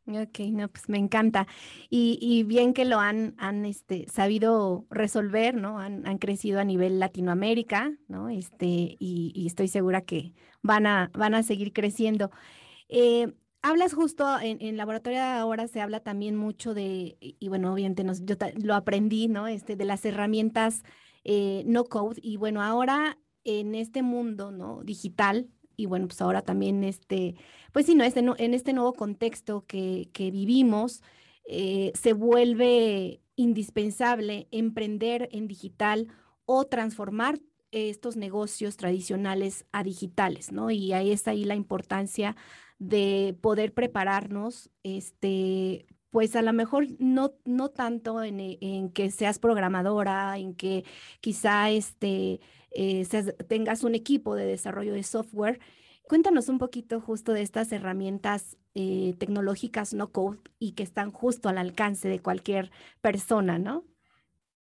Ok, 0.07 0.39
no, 0.51 0.67
pues 0.67 0.89
me 0.89 0.97
encanta. 0.97 1.47
Y, 1.89 2.43
bien 2.43 2.73
que 2.73 2.85
lo 2.85 2.99
han, 2.99 3.35
han 3.37 3.65
este, 3.65 4.07
sabido 4.09 4.85
resolver, 4.89 5.55
¿no? 5.55 5.79
Han, 5.79 6.17
crecido 6.17 6.59
a 6.59 6.63
nivel 6.63 6.99
Latinoamérica, 6.99 7.93
¿no? 8.07 8.29
Este, 8.29 8.97
y, 8.99 9.45
estoy 9.45 9.67
segura 9.67 10.01
que 10.01 10.33
van 10.63 10.87
a, 10.87 11.11
van 11.13 11.35
a 11.35 11.43
seguir 11.43 11.71
creciendo. 11.71 12.31
Eh, 12.89 13.31
hablas 13.61 13.93
justo 13.93 14.39
en, 14.41 14.75
laboratorio 14.75 15.21
ahora 15.21 15.67
se 15.67 15.81
habla 15.81 15.99
también 15.99 16.35
mucho 16.35 16.73
de, 16.73 17.17
y 17.21 17.47
bueno, 17.47 17.71
obviamente 17.71 18.03
nos, 18.03 18.25
yo 18.25 18.35
lo 18.61 18.73
aprendí, 18.75 19.27
¿no? 19.27 19.47
Este, 19.47 19.75
de 19.75 19.85
las 19.85 20.03
herramientas 20.05 20.83
eh, 21.23 21.63
no 21.67 21.83
code. 21.85 22.19
Y 22.23 22.37
bueno, 22.37 22.63
ahora 22.63 23.19
en 23.43 23.75
este 23.75 24.01
mundo, 24.01 24.51
¿no? 24.51 24.83
Digital, 24.83 25.47
y 25.75 25.85
bueno, 25.85 26.07
pues 26.07 26.21
ahora 26.21 26.41
también 26.41 26.83
este, 26.83 27.35
pues 27.71 27.85
sí, 27.85 27.95
¿no? 27.95 28.03
Este, 28.03 28.19
en 28.19 28.53
este 28.53 28.73
nuevo 28.73 28.93
contexto 28.93 29.65
que, 29.65 30.09
vivimos, 30.17 31.01
eh, 31.45 31.91
se 31.95 32.13
vuelve 32.13 33.21
indispensable 33.35 34.47
emprender 34.51 35.29
en 35.31 35.47
digital 35.47 36.07
o 36.45 36.65
transformar 36.65 37.39
estos 37.71 38.17
negocios 38.17 38.77
tradicionales 38.77 39.65
a 39.71 39.83
digitales, 39.83 40.51
¿no? 40.51 40.71
Y 40.71 40.93
ahí 40.93 41.11
está 41.11 41.31
ahí 41.31 41.45
la 41.45 41.55
importancia 41.55 42.35
de 42.79 43.37
poder 43.41 43.73
prepararnos, 43.73 44.69
este, 44.83 45.85
pues 46.09 46.35
a 46.35 46.41
lo 46.41 46.51
mejor 46.51 46.87
no, 46.99 47.33
no 47.45 47.69
tanto 47.69 48.23
en, 48.23 48.39
en 48.39 48.89
que 48.91 49.09
seas 49.11 49.39
programadora, 49.39 50.37
en 50.37 50.55
que 50.55 50.83
quizá 51.21 51.69
este, 51.69 52.41
eh, 52.71 53.05
tengas 53.47 53.83
un 53.83 53.95
equipo 53.95 54.35
de 54.35 54.45
desarrollo 54.45 54.93
de 54.93 55.03
software. 55.03 55.59
Cuéntanos 56.03 56.49
un 56.49 56.57
poquito 56.57 56.99
justo 56.99 57.33
de 57.33 57.41
estas 57.41 57.71
herramientas 57.71 58.57
eh, 58.73 59.15
tecnológicas 59.17 59.93
no 59.93 60.11
code 60.11 60.39
y 60.59 60.73
que 60.73 60.83
están 60.83 61.11
justo 61.11 61.49
al 61.49 61.57
alcance 61.57 62.07
de 62.07 62.19
cualquier 62.19 62.71
persona, 63.01 63.59
¿no? 63.59 63.85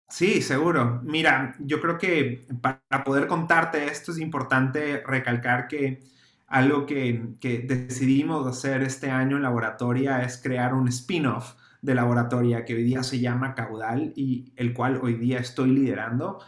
Sí, 0.08 0.42
seguro. 0.42 1.00
Mira, 1.04 1.54
yo 1.60 1.80
creo 1.80 1.96
que 1.96 2.44
para 2.60 3.04
poder 3.04 3.28
contarte 3.28 3.86
esto 3.86 4.10
es 4.10 4.18
importante 4.18 5.02
recalcar 5.06 5.68
que 5.68 6.02
algo 6.48 6.84
que, 6.84 7.34
que 7.40 7.60
decidimos 7.60 8.44
hacer 8.46 8.82
este 8.82 9.08
año 9.08 9.36
en 9.36 9.44
Laboratoria 9.44 10.22
es 10.22 10.42
crear 10.42 10.74
un 10.74 10.88
spin-off 10.88 11.54
de 11.80 11.94
Laboratoria 11.94 12.64
que 12.64 12.74
hoy 12.74 12.82
día 12.82 13.04
se 13.04 13.20
llama 13.20 13.54
Caudal 13.54 14.12
y 14.16 14.52
el 14.56 14.74
cual 14.74 14.98
hoy 15.00 15.14
día 15.14 15.38
estoy 15.38 15.70
liderando 15.70 16.40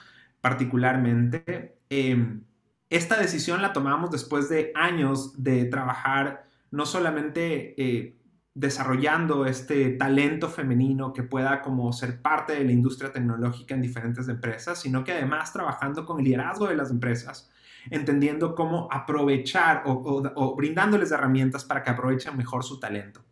particularmente. 0.43 1.79
Em, 1.89 2.43
esta 2.91 3.19
decisión 3.19 3.63
la 3.63 3.73
tomamos 3.73 4.11
después 4.11 4.51
de 4.51 4.71
años 4.75 5.43
de 5.43 5.65
trabajar 5.65 6.45
no 6.71 6.85
solamente 6.85 7.75
eh, 7.83 8.19
desarrollando 8.55 9.47
este 9.47 9.91
talento 9.93 10.51
femenino 10.51 11.15
que 11.15 11.23
pueda 11.23 11.63
como 11.63 11.91
ser 11.95 12.21
parte 12.21 12.53
de 12.53 12.65
la 12.65 12.73
industria 12.73 13.11
tecnológica 13.11 13.75
en 13.75 13.81
diferentes 13.81 14.29
empresas, 14.29 14.79
sino 14.79 15.05
que 15.05 15.13
además 15.13 15.55
trabajando 15.55 16.05
con 16.05 16.19
el 16.19 16.25
liderazgo 16.25 16.67
de 16.67 16.77
las 16.77 16.91
empresas, 16.91 17.51
entendiendo 17.91 18.55
cómo 18.55 18.89
aprovechar 18.91 19.85
o 19.87 20.55
brindándoles 20.55 21.13
herramientas 21.13 21.65
para 21.65 21.83
que 21.83 21.91
aprovechen 21.91 22.37
mejor 22.37 22.63
su 22.63 22.79
talento. 22.79 23.25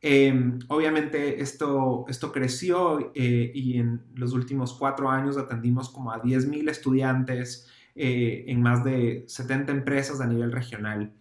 Em, 0.00 0.58
obviamente 0.68 1.40
esto, 1.40 2.04
esto 2.08 2.30
creció 2.30 3.12
eh, 3.14 3.50
y 3.54 3.78
en 3.78 4.04
los 4.14 4.34
últimos 4.34 4.74
cuatro 4.74 5.08
años 5.10 5.36
atendimos 5.36 5.88
como 5.88 6.12
a 6.12 6.22
10.000 6.22 6.68
estudiantes 6.68 7.66
eh, 7.94 8.44
en 8.46 8.60
más 8.62 8.84
de 8.84 9.24
70 9.26 9.72
empresas 9.72 10.20
a 10.20 10.26
nivel 10.26 10.52
regional. 10.52 11.12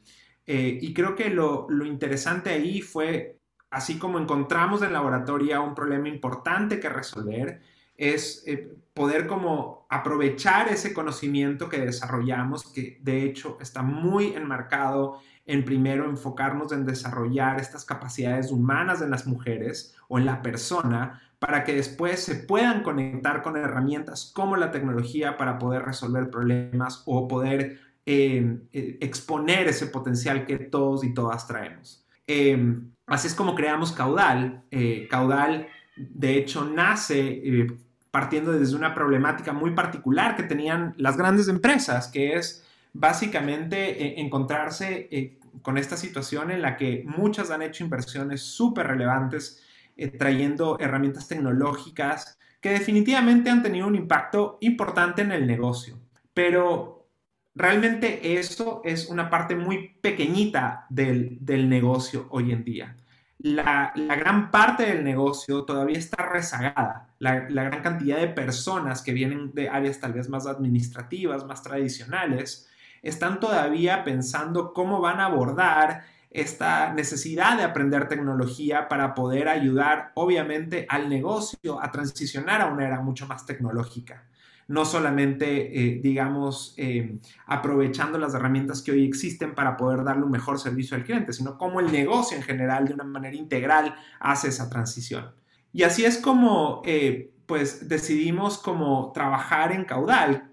Eh, 0.46 0.78
y 0.82 0.94
creo 0.94 1.16
que 1.16 1.30
lo, 1.30 1.68
lo, 1.70 1.86
interesante 1.86 2.52
ahí 2.52 2.82
fue, 2.82 3.40
así 3.72 3.98
como 3.98 4.20
encontramos 4.20 4.82
en 4.84 4.94
laboratorio 4.94 5.64
un 5.64 5.74
problema 5.74 6.10
importante 6.10 6.80
que 6.80 6.90
resolver, 6.90 7.62
es 7.98 8.46
poder 8.94 9.26
como 9.26 9.88
aprovechar 9.90 10.68
ese 10.68 10.94
conocimiento 10.94 11.70
que 11.70 11.80
desarrollamos, 11.80 12.72
que 12.72 12.98
de 13.02 13.24
hecho 13.24 13.58
está 13.62 13.82
muy 13.82 14.34
enmarcado 14.34 15.20
en 15.46 15.64
primero 15.64 16.10
enfocarnos 16.10 16.72
en 16.72 16.86
desarrollar 16.86 17.60
estas 17.60 17.86
capacidades 17.86 18.52
humanas 18.52 19.02
en 19.02 19.12
las 19.12 19.28
mujeres 19.28 19.96
o 20.08 20.18
en 20.18 20.26
la 20.26 20.42
persona 20.42 21.22
para 21.40 21.64
que 21.64 21.76
después 21.76 22.22
se 22.22 22.36
puedan 22.36 22.82
conectar 22.82 23.44
con 23.44 23.58
herramientas 23.58 24.32
como 24.34 24.56
la 24.56 24.72
tecnología 24.72 25.38
para 25.38 25.60
poder 25.60 25.84
resolver 25.84 26.30
problemas 26.30 27.04
o 27.06 27.28
poder 27.28 27.80
eh, 28.06 28.58
eh, 28.74 28.98
exponer 29.02 29.68
ese 29.68 29.88
potencial 29.88 30.46
que 30.46 30.58
todos 30.58 31.04
y 31.04 31.14
todas 31.14 31.48
traemos. 31.48 32.04
Em, 32.26 32.92
así 33.06 33.28
es 33.28 33.36
como 33.36 33.54
creamos 33.54 33.92
Caudal. 33.92 34.64
Eh, 34.72 35.08
Caudal, 35.10 35.68
de 35.96 36.38
hecho, 36.38 36.66
nace 36.66 37.68
partiendo 38.10 38.54
desde 38.54 38.76
una 38.76 38.96
problemática 38.96 39.52
muy 39.52 39.72
particular 39.72 40.36
que 40.36 40.44
tenían 40.44 40.96
las 40.98 41.18
grandes 41.18 41.48
empresas, 41.50 42.08
que 42.08 42.34
es 42.36 42.65
básicamente 42.96 44.04
eh, 44.04 44.22
encontrarse 44.22 45.10
eh, 45.12 45.38
con 45.62 45.78
esta 45.78 45.98
situación 45.98 46.50
en 46.50 46.62
la 46.62 46.78
que 46.78 47.04
muchas 47.06 47.52
han 47.52 47.62
hecho 47.62 47.84
inversiones 47.84 48.42
súper 48.42 48.88
relevantes 48.88 49.62
eh, 49.98 50.08
trayendo 50.08 50.80
herramientas 50.80 51.28
tecnológicas 51.28 52.40
que 52.62 52.70
definitivamente 52.70 53.50
han 53.50 53.62
tenido 53.62 53.86
un 53.86 53.96
impacto 53.96 54.58
importante 54.62 55.22
en 55.22 55.34
el 55.34 55.46
negocio. 55.46 56.00
Pero 56.34 57.10
realmente 57.54 58.40
eso 58.40 58.82
es 58.86 59.10
una 59.10 59.30
parte 59.30 59.56
muy 59.56 59.90
pequeñita 60.02 60.86
del, 60.90 61.40
negocio 61.70 62.28
hoy 62.32 62.54
en 62.54 62.64
día. 62.64 62.96
La, 63.40 63.92
gran 63.96 64.52
parte 64.52 64.84
del 64.84 65.04
negocio 65.04 65.66
todavía 65.66 66.00
está 66.00 66.26
rezagada. 66.26 67.14
La, 67.20 67.48
la, 67.50 67.66
gran 67.66 67.82
cantidad 67.82 68.18
de 68.18 68.30
personas 68.30 69.02
que 69.02 69.14
vienen 69.14 69.52
de 69.54 69.68
áreas 69.70 70.00
tal 70.00 70.14
vez 70.14 70.30
más 70.30 70.48
administrativas, 70.48 71.46
más 71.46 71.62
tradicionales, 71.62 72.70
están 73.06 73.40
todavía 73.40 74.04
pensando 74.04 74.74
cómo 74.74 75.00
van 75.00 75.20
a 75.20 75.28
abordar 75.28 76.04
esta 76.32 76.92
necesidad 76.92 77.56
de 77.56 77.64
aprender 77.64 78.10
tecnología 78.10 78.90
para 78.90 79.14
poder 79.14 79.48
ayudar, 79.48 80.12
obviamente, 80.16 80.86
al 80.90 81.08
negocio 81.08 81.82
a 81.82 81.92
transicionar 81.92 82.62
a 82.62 82.66
una 82.66 82.86
era 82.86 83.00
mucho 83.02 83.28
más 83.28 83.46
tecnológica. 83.46 84.28
No 84.68 84.84
solamente, 84.84 85.80
eh, 85.80 86.00
digamos, 86.02 86.74
eh, 86.78 87.20
aprovechando 87.46 88.18
las 88.18 88.34
herramientas 88.34 88.82
que 88.82 88.92
hoy 88.92 89.06
existen 89.06 89.54
para 89.54 89.78
poder 89.78 90.04
darle 90.04 90.24
un 90.24 90.32
mejor 90.32 90.60
servicio 90.60 90.98
al 90.98 91.04
cliente, 91.04 91.32
sino 91.32 91.60
cómo 91.60 91.80
el 91.80 91.92
negocio 91.92 92.36
en 92.36 92.44
general, 92.44 92.88
de 92.88 92.96
una 92.96 93.04
manera 93.04 93.36
integral, 93.36 93.96
hace 94.20 94.48
esa 94.50 94.68
transición. 94.68 95.32
Y 95.72 95.84
así 95.84 96.04
es 96.04 96.18
como, 96.18 96.82
eh, 96.86 97.35
pues, 97.46 97.88
decidimos 97.88 98.58
como 98.58 99.12
trabajar 99.14 99.72
en 99.72 99.86
Caudal 99.86 100.52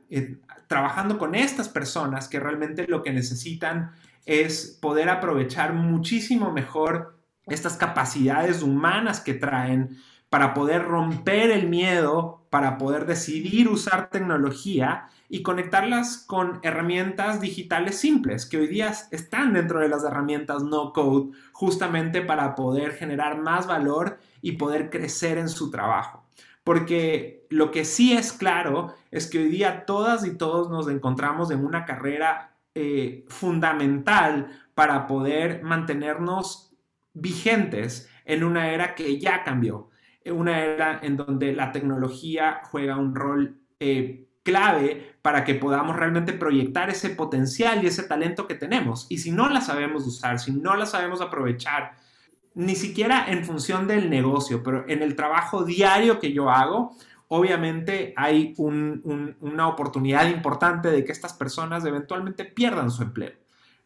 trabajando 0.67 1.19
con 1.19 1.35
estas 1.35 1.69
personas 1.69 2.29
que 2.29 2.41
realmente 2.41 2.87
lo 2.87 3.03
que 3.03 3.13
necesitan 3.13 3.93
es 4.25 4.79
poder 4.81 5.09
aprovechar 5.11 5.75
muchísimo 5.75 6.51
mejor 6.51 7.19
estas 7.47 7.77
capacidades 7.77 8.63
humanas 8.63 9.21
que 9.21 9.35
traen 9.35 9.99
para 10.31 10.55
poder 10.55 10.85
romper 10.85 11.51
el 11.51 11.69
miedo, 11.69 12.47
para 12.49 12.79
poder 12.79 13.05
decidir 13.05 13.69
usar 13.69 14.09
tecnología 14.09 15.09
y 15.29 15.43
conectarlas 15.43 16.25
con 16.27 16.61
herramientas 16.63 17.41
digitales 17.41 17.99
simples 17.99 18.47
que 18.47 18.59
hoy 18.59 18.67
día 18.67 18.95
están 19.11 19.53
dentro 19.53 19.81
de 19.81 19.89
las 19.89 20.05
herramientas 20.05 20.63
no 20.63 20.93
code 20.93 21.33
justamente 21.53 22.23
para 22.23 22.55
poder 22.55 22.93
generar 22.93 23.41
más 23.41 23.67
valor 23.67 24.19
y 24.41 24.53
poder 24.53 24.89
crecer 24.89 25.37
en 25.37 25.51
su 25.51 25.71
trabajo. 25.71 26.22
Porque 26.65 27.47
lo 27.51 27.71
que 27.71 27.85
sí 27.85 28.13
es 28.13 28.33
claro 28.33 28.95
es 29.11 29.29
que 29.29 29.39
hoy 29.39 29.49
día 29.49 29.85
todas 29.85 30.27
y 30.27 30.37
todos 30.37 30.71
nos 30.71 30.89
encontramos 30.89 31.51
en 31.51 31.65
una 31.65 31.85
carrera 31.85 32.57
eh, 32.75 33.25
fundamental 33.29 34.49
para 34.75 35.07
poder 35.07 35.63
mantenernos 35.63 36.73
vigentes 37.13 38.09
en 38.25 38.45
una 38.45 38.71
era 38.73 38.95
que 38.95 39.19
ya 39.19 39.45
cambió, 39.45 39.91
una 40.27 40.61
era 40.61 41.01
en 41.03 41.17
donde 41.17 41.53
la 41.53 41.73
tecnología 41.73 42.61
juega 42.71 42.97
un 42.97 43.15
rol 43.15 43.61
eh, 43.81 44.29
clave 44.43 45.17
para 45.23 45.45
que 45.45 45.55
podamos 45.55 45.97
realmente 45.97 46.33
proyectar 46.33 46.91
ese 46.91 47.11
potencial 47.11 47.83
y 47.83 47.87
ese 47.87 48.05
talento 48.05 48.47
que 48.47 48.55
tenemos. 48.55 49.07
Y 49.09 49.19
si 49.19 49.31
no 49.31 49.49
la 49.49 49.61
sabemos 49.61 50.07
usar, 50.07 50.39
si 50.39 50.53
no 50.53 50.77
la 50.77 50.87
sabemos 50.87 51.21
aprovechar, 51.21 51.97
ni 52.55 52.75
siquiera 52.75 53.27
en 53.29 53.45
función 53.45 53.87
del 53.87 54.11
negocio, 54.11 54.63
pero 54.63 54.85
en 54.89 55.03
el 55.03 55.17
trabajo 55.17 55.65
diario 55.65 56.21
que 56.21 56.33
yo 56.33 56.51
hago, 56.51 56.97
obviamente 57.29 58.13
hay 58.17 58.55
una 58.59 59.69
oportunidad 59.69 60.29
importante 60.29 60.91
de 60.91 61.05
que 61.05 61.13
estas 61.13 61.33
personas 61.33 61.85
eventualmente 61.85 62.45
pierdan 62.45 62.91
su 62.91 63.03
empleo, 63.03 63.33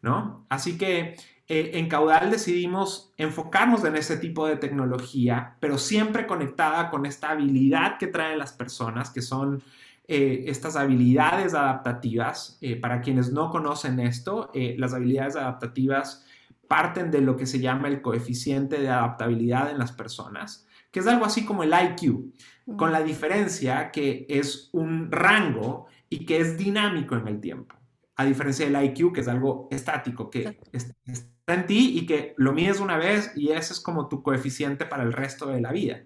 ¿no? 0.01 0.45
Así 0.49 0.77
que 0.77 1.15
eh, 1.49 1.71
en 1.75 1.87
Caudal 1.87 2.29
decidimos 2.29 3.13
enfocarnos 3.15 3.85
en 3.85 3.95
ese 3.95 4.17
tipo 4.17 4.45
de 4.45 4.57
tecnología, 4.57 5.55
pero 5.61 5.77
siempre 5.77 6.27
conectada 6.27 6.89
con 6.89 7.05
esta 7.05 7.29
habilidad 7.29 7.97
que 7.97 8.07
traen 8.07 8.37
las 8.37 8.51
personas, 8.51 9.11
que 9.11 9.21
son 9.21 9.63
eh, 10.09 10.43
estas 10.47 10.75
habilidades 10.75 11.53
adaptativas. 11.53 12.57
Eh, 12.59 12.75
para 12.75 12.99
quienes 12.99 13.31
no 13.31 13.49
conocen 13.49 14.01
esto, 14.01 14.51
las 14.53 14.93
habilidades 14.93 15.37
adaptativas 15.37 16.25
parten 16.67 17.11
de 17.11 17.21
lo 17.21 17.37
que 17.37 17.45
se 17.45 17.59
llama 17.59 17.87
el 17.87 18.01
coeficiente 18.01 18.79
de 18.79 18.89
adaptabilidad 18.89 19.71
en 19.71 19.79
las 19.79 19.91
personas, 19.91 20.67
que 20.91 20.99
es 20.99 21.07
algo 21.07 21.25
así 21.25 21.45
como 21.45 21.63
el 21.63 21.73
IQ, 21.73 22.33
con 22.77 22.91
la 22.91 23.01
diferencia 23.01 23.91
que 23.91 24.25
es 24.29 24.69
un 24.73 25.11
rango 25.11 25.87
y 26.09 26.25
que 26.25 26.39
es 26.39 26.57
dinámico 26.57 27.15
en 27.15 27.27
el 27.27 27.39
tiempo, 27.39 27.75
a 28.15 28.25
diferencia 28.25 28.69
del 28.69 28.83
IQ, 28.85 29.13
que 29.13 29.21
es 29.21 29.27
algo 29.27 29.67
estático, 29.71 30.29
que 30.29 30.59
está 30.71 31.53
en 31.53 31.65
ti 31.65 31.97
y 31.97 32.05
que 32.05 32.33
lo 32.37 32.53
mides 32.53 32.79
una 32.79 32.97
vez 32.97 33.31
y 33.35 33.51
ese 33.51 33.73
es 33.73 33.79
como 33.79 34.09
tu 34.09 34.21
coeficiente 34.21 34.85
para 34.85 35.03
el 35.03 35.13
resto 35.13 35.47
de 35.47 35.61
la 35.61 35.71
vida. 35.71 36.03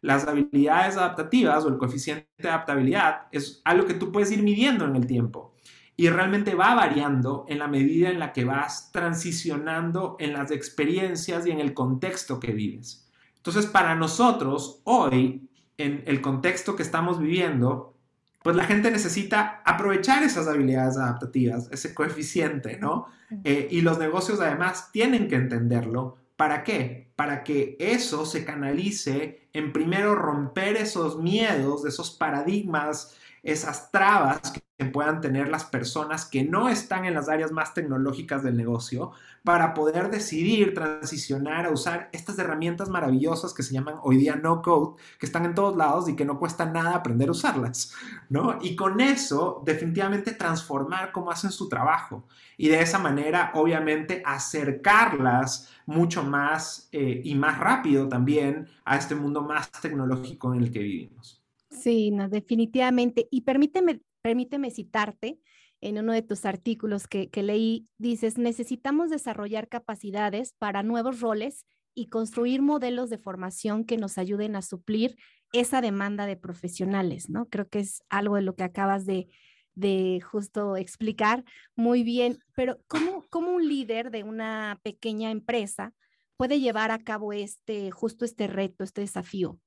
Las 0.00 0.26
habilidades 0.26 0.96
adaptativas 0.96 1.64
o 1.64 1.68
el 1.68 1.76
coeficiente 1.76 2.26
de 2.38 2.48
adaptabilidad 2.48 3.26
es 3.32 3.60
algo 3.64 3.86
que 3.86 3.92
tú 3.92 4.10
puedes 4.10 4.32
ir 4.32 4.42
midiendo 4.42 4.86
en 4.86 4.96
el 4.96 5.06
tiempo 5.06 5.54
y 6.00 6.08
realmente 6.08 6.54
va 6.54 6.74
variando 6.74 7.44
en 7.46 7.58
la 7.58 7.68
medida 7.68 8.08
en 8.08 8.18
la 8.18 8.32
que 8.32 8.46
vas 8.46 8.90
transicionando 8.90 10.16
en 10.18 10.32
las 10.32 10.50
experiencias 10.50 11.46
y 11.46 11.50
en 11.50 11.60
el 11.60 11.74
contexto 11.74 12.40
que 12.40 12.52
vives. 12.52 13.06
Entonces, 13.36 13.66
para 13.66 13.94
nosotros, 13.94 14.80
hoy, 14.84 15.46
en 15.76 16.02
el 16.06 16.22
contexto 16.22 16.74
que 16.74 16.82
estamos 16.82 17.18
viviendo, 17.18 17.98
pues 18.42 18.56
la 18.56 18.64
gente 18.64 18.90
necesita 18.90 19.60
aprovechar 19.62 20.22
esas 20.22 20.48
habilidades 20.48 20.96
adaptativas, 20.96 21.68
ese 21.70 21.92
coeficiente, 21.92 22.78
¿no? 22.78 23.08
Eh, 23.44 23.68
y 23.70 23.82
los 23.82 23.98
negocios 23.98 24.40
además 24.40 24.90
tienen 24.92 25.28
que 25.28 25.36
entenderlo. 25.36 26.16
¿Para 26.34 26.64
qué? 26.64 27.12
Para 27.14 27.44
que 27.44 27.76
eso 27.78 28.24
se 28.24 28.46
canalice 28.46 29.50
en 29.52 29.70
primero 29.74 30.14
romper 30.14 30.78
esos 30.78 31.18
miedos, 31.18 31.84
esos 31.84 32.10
paradigmas 32.10 33.18
esas 33.42 33.90
trabas 33.90 34.52
que 34.52 34.84
puedan 34.86 35.20
tener 35.20 35.48
las 35.48 35.64
personas 35.64 36.24
que 36.24 36.42
no 36.42 36.68
están 36.68 37.04
en 37.04 37.14
las 37.14 37.28
áreas 37.28 37.52
más 37.52 37.74
tecnológicas 37.74 38.42
del 38.42 38.56
negocio 38.56 39.12
para 39.44 39.74
poder 39.74 40.10
decidir 40.10 40.74
transicionar 40.74 41.66
a 41.66 41.70
usar 41.70 42.08
estas 42.12 42.38
herramientas 42.38 42.88
maravillosas 42.88 43.54
que 43.54 43.62
se 43.62 43.74
llaman 43.74 43.96
hoy 44.02 44.16
día 44.16 44.36
no 44.36 44.62
code, 44.62 45.00
que 45.18 45.26
están 45.26 45.44
en 45.44 45.54
todos 45.54 45.76
lados 45.76 46.08
y 46.08 46.16
que 46.16 46.24
no 46.24 46.38
cuesta 46.38 46.66
nada 46.66 46.94
aprender 46.94 47.28
a 47.28 47.32
usarlas, 47.32 47.94
¿no? 48.28 48.58
Y 48.60 48.76
con 48.76 49.00
eso 49.00 49.62
definitivamente 49.64 50.32
transformar 50.32 51.12
cómo 51.12 51.30
hacen 51.30 51.50
su 51.50 51.68
trabajo 51.68 52.24
y 52.56 52.68
de 52.68 52.80
esa 52.80 52.98
manera 52.98 53.52
obviamente 53.54 54.22
acercarlas 54.24 55.68
mucho 55.86 56.22
más 56.22 56.88
eh, 56.92 57.20
y 57.24 57.34
más 57.34 57.58
rápido 57.58 58.08
también 58.08 58.68
a 58.84 58.96
este 58.96 59.14
mundo 59.14 59.42
más 59.42 59.70
tecnológico 59.72 60.54
en 60.54 60.62
el 60.62 60.70
que 60.70 60.80
vivimos. 60.80 61.39
Sí, 61.70 62.10
no, 62.10 62.28
definitivamente. 62.28 63.28
Y 63.30 63.42
permíteme, 63.42 64.00
permíteme 64.22 64.70
citarte 64.70 65.38
en 65.80 65.98
uno 65.98 66.12
de 66.12 66.22
tus 66.22 66.44
artículos 66.44 67.06
que, 67.06 67.30
que 67.30 67.42
leí, 67.42 67.88
dices, 67.98 68.36
necesitamos 68.38 69.10
desarrollar 69.10 69.68
capacidades 69.68 70.52
para 70.58 70.82
nuevos 70.82 71.20
roles 71.20 71.64
y 71.94 72.08
construir 72.08 72.62
modelos 72.62 73.08
de 73.10 73.18
formación 73.18 73.84
que 73.84 73.96
nos 73.96 74.18
ayuden 74.18 74.56
a 74.56 74.62
suplir 74.62 75.16
esa 75.52 75.80
demanda 75.80 76.26
de 76.26 76.36
profesionales, 76.36 77.30
¿no? 77.30 77.46
Creo 77.48 77.68
que 77.68 77.80
es 77.80 78.02
algo 78.08 78.36
de 78.36 78.42
lo 78.42 78.54
que 78.54 78.62
acabas 78.62 79.06
de, 79.06 79.28
de 79.74 80.20
justo 80.20 80.76
explicar 80.76 81.44
muy 81.74 82.02
bien, 82.02 82.38
pero 82.54 82.78
¿cómo, 82.86 83.24
¿cómo, 83.30 83.52
un 83.52 83.66
líder 83.68 84.10
de 84.10 84.22
una 84.22 84.78
pequeña 84.82 85.30
empresa 85.30 85.94
puede 86.36 86.60
llevar 86.60 86.90
a 86.90 87.02
cabo 87.02 87.32
este, 87.32 87.90
justo 87.90 88.24
este 88.24 88.46
reto, 88.46 88.84
este 88.84 89.00
desafío? 89.00 89.58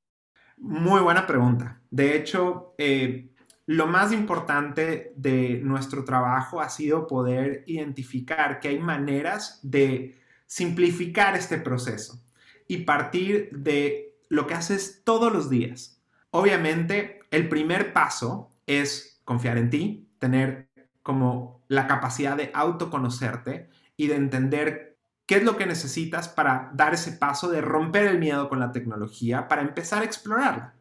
Muy 0.58 1.02
buena 1.02 1.28
pregunta. 1.28 1.82
De 1.90 2.16
hecho, 2.16 2.74
eh, 2.78 3.30
lo 3.66 3.88
más 3.88 4.12
importante 4.12 5.14
de 5.16 5.60
nuestro 5.64 6.04
trabajo 6.04 6.62
ha 6.62 6.70
sido 6.70 7.08
poder 7.08 7.64
identificar 7.68 8.60
que 8.60 8.70
hay 8.70 8.80
maneras 8.80 9.60
de 9.64 10.20
simplificar 10.46 11.36
este 11.36 11.58
proceso 11.58 12.22
y 12.68 12.78
partir 12.80 13.50
de 13.52 14.18
lo 14.30 14.48
que 14.48 14.54
haces 14.54 15.02
todos 15.04 15.32
los 15.32 15.50
días. 15.50 16.02
Obviamente, 16.32 17.22
el 17.32 17.48
primer 17.48 17.94
paso 17.94 18.52
es 18.68 19.22
confiar 19.24 19.58
en 19.58 19.70
ti, 19.70 20.10
tener 20.20 20.70
como 21.02 21.62
la 21.68 21.88
capacidad 21.88 22.36
de 22.36 22.52
autoconocerte 22.54 23.70
y 23.98 24.08
de 24.08 24.16
entender 24.16 24.93
¿Qué 25.26 25.36
es 25.36 25.44
lo 25.44 25.56
que 25.56 25.66
necesitas 25.66 26.28
para 26.28 26.72
dar 26.74 26.94
ese 26.94 27.14
paso 27.14 27.50
de 27.50 27.62
romper 27.62 28.08
el 28.08 28.20
miedo 28.20 28.50
con 28.50 28.60
la 28.60 28.72
tecnología, 28.72 29.48
para 29.48 29.62
empezar 29.62 30.02
a 30.02 30.06
explorarla? 30.06 30.76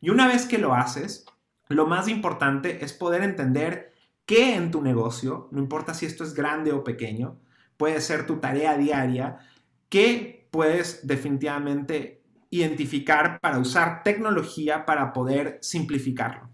Y 0.00 0.10
una 0.10 0.28
vez 0.28 0.44
que 0.44 0.58
lo 0.58 0.74
haces, 0.74 1.24
lo 1.68 1.86
más 1.86 2.06
importante 2.08 2.84
es 2.84 2.92
poder 2.92 3.22
entender 3.22 3.94
qué 4.26 4.54
en 4.54 4.70
tu 4.70 4.82
negocio, 4.82 5.48
no 5.50 5.60
importa 5.60 5.94
si 5.94 6.04
esto 6.04 6.24
es 6.24 6.34
grande 6.34 6.72
o 6.72 6.84
pequeño, 6.84 7.38
puede 7.76 8.00
ser 8.00 8.26
tu 8.26 8.36
tarea 8.36 8.76
diaria, 8.76 9.38
qué 9.88 10.46
puedes 10.50 11.06
definitivamente 11.06 12.22
identificar 12.50 13.40
para 13.40 13.58
usar 13.58 14.02
tecnología 14.02 14.86
para 14.86 15.12
poder 15.12 15.58
simplificarlo. 15.62 16.50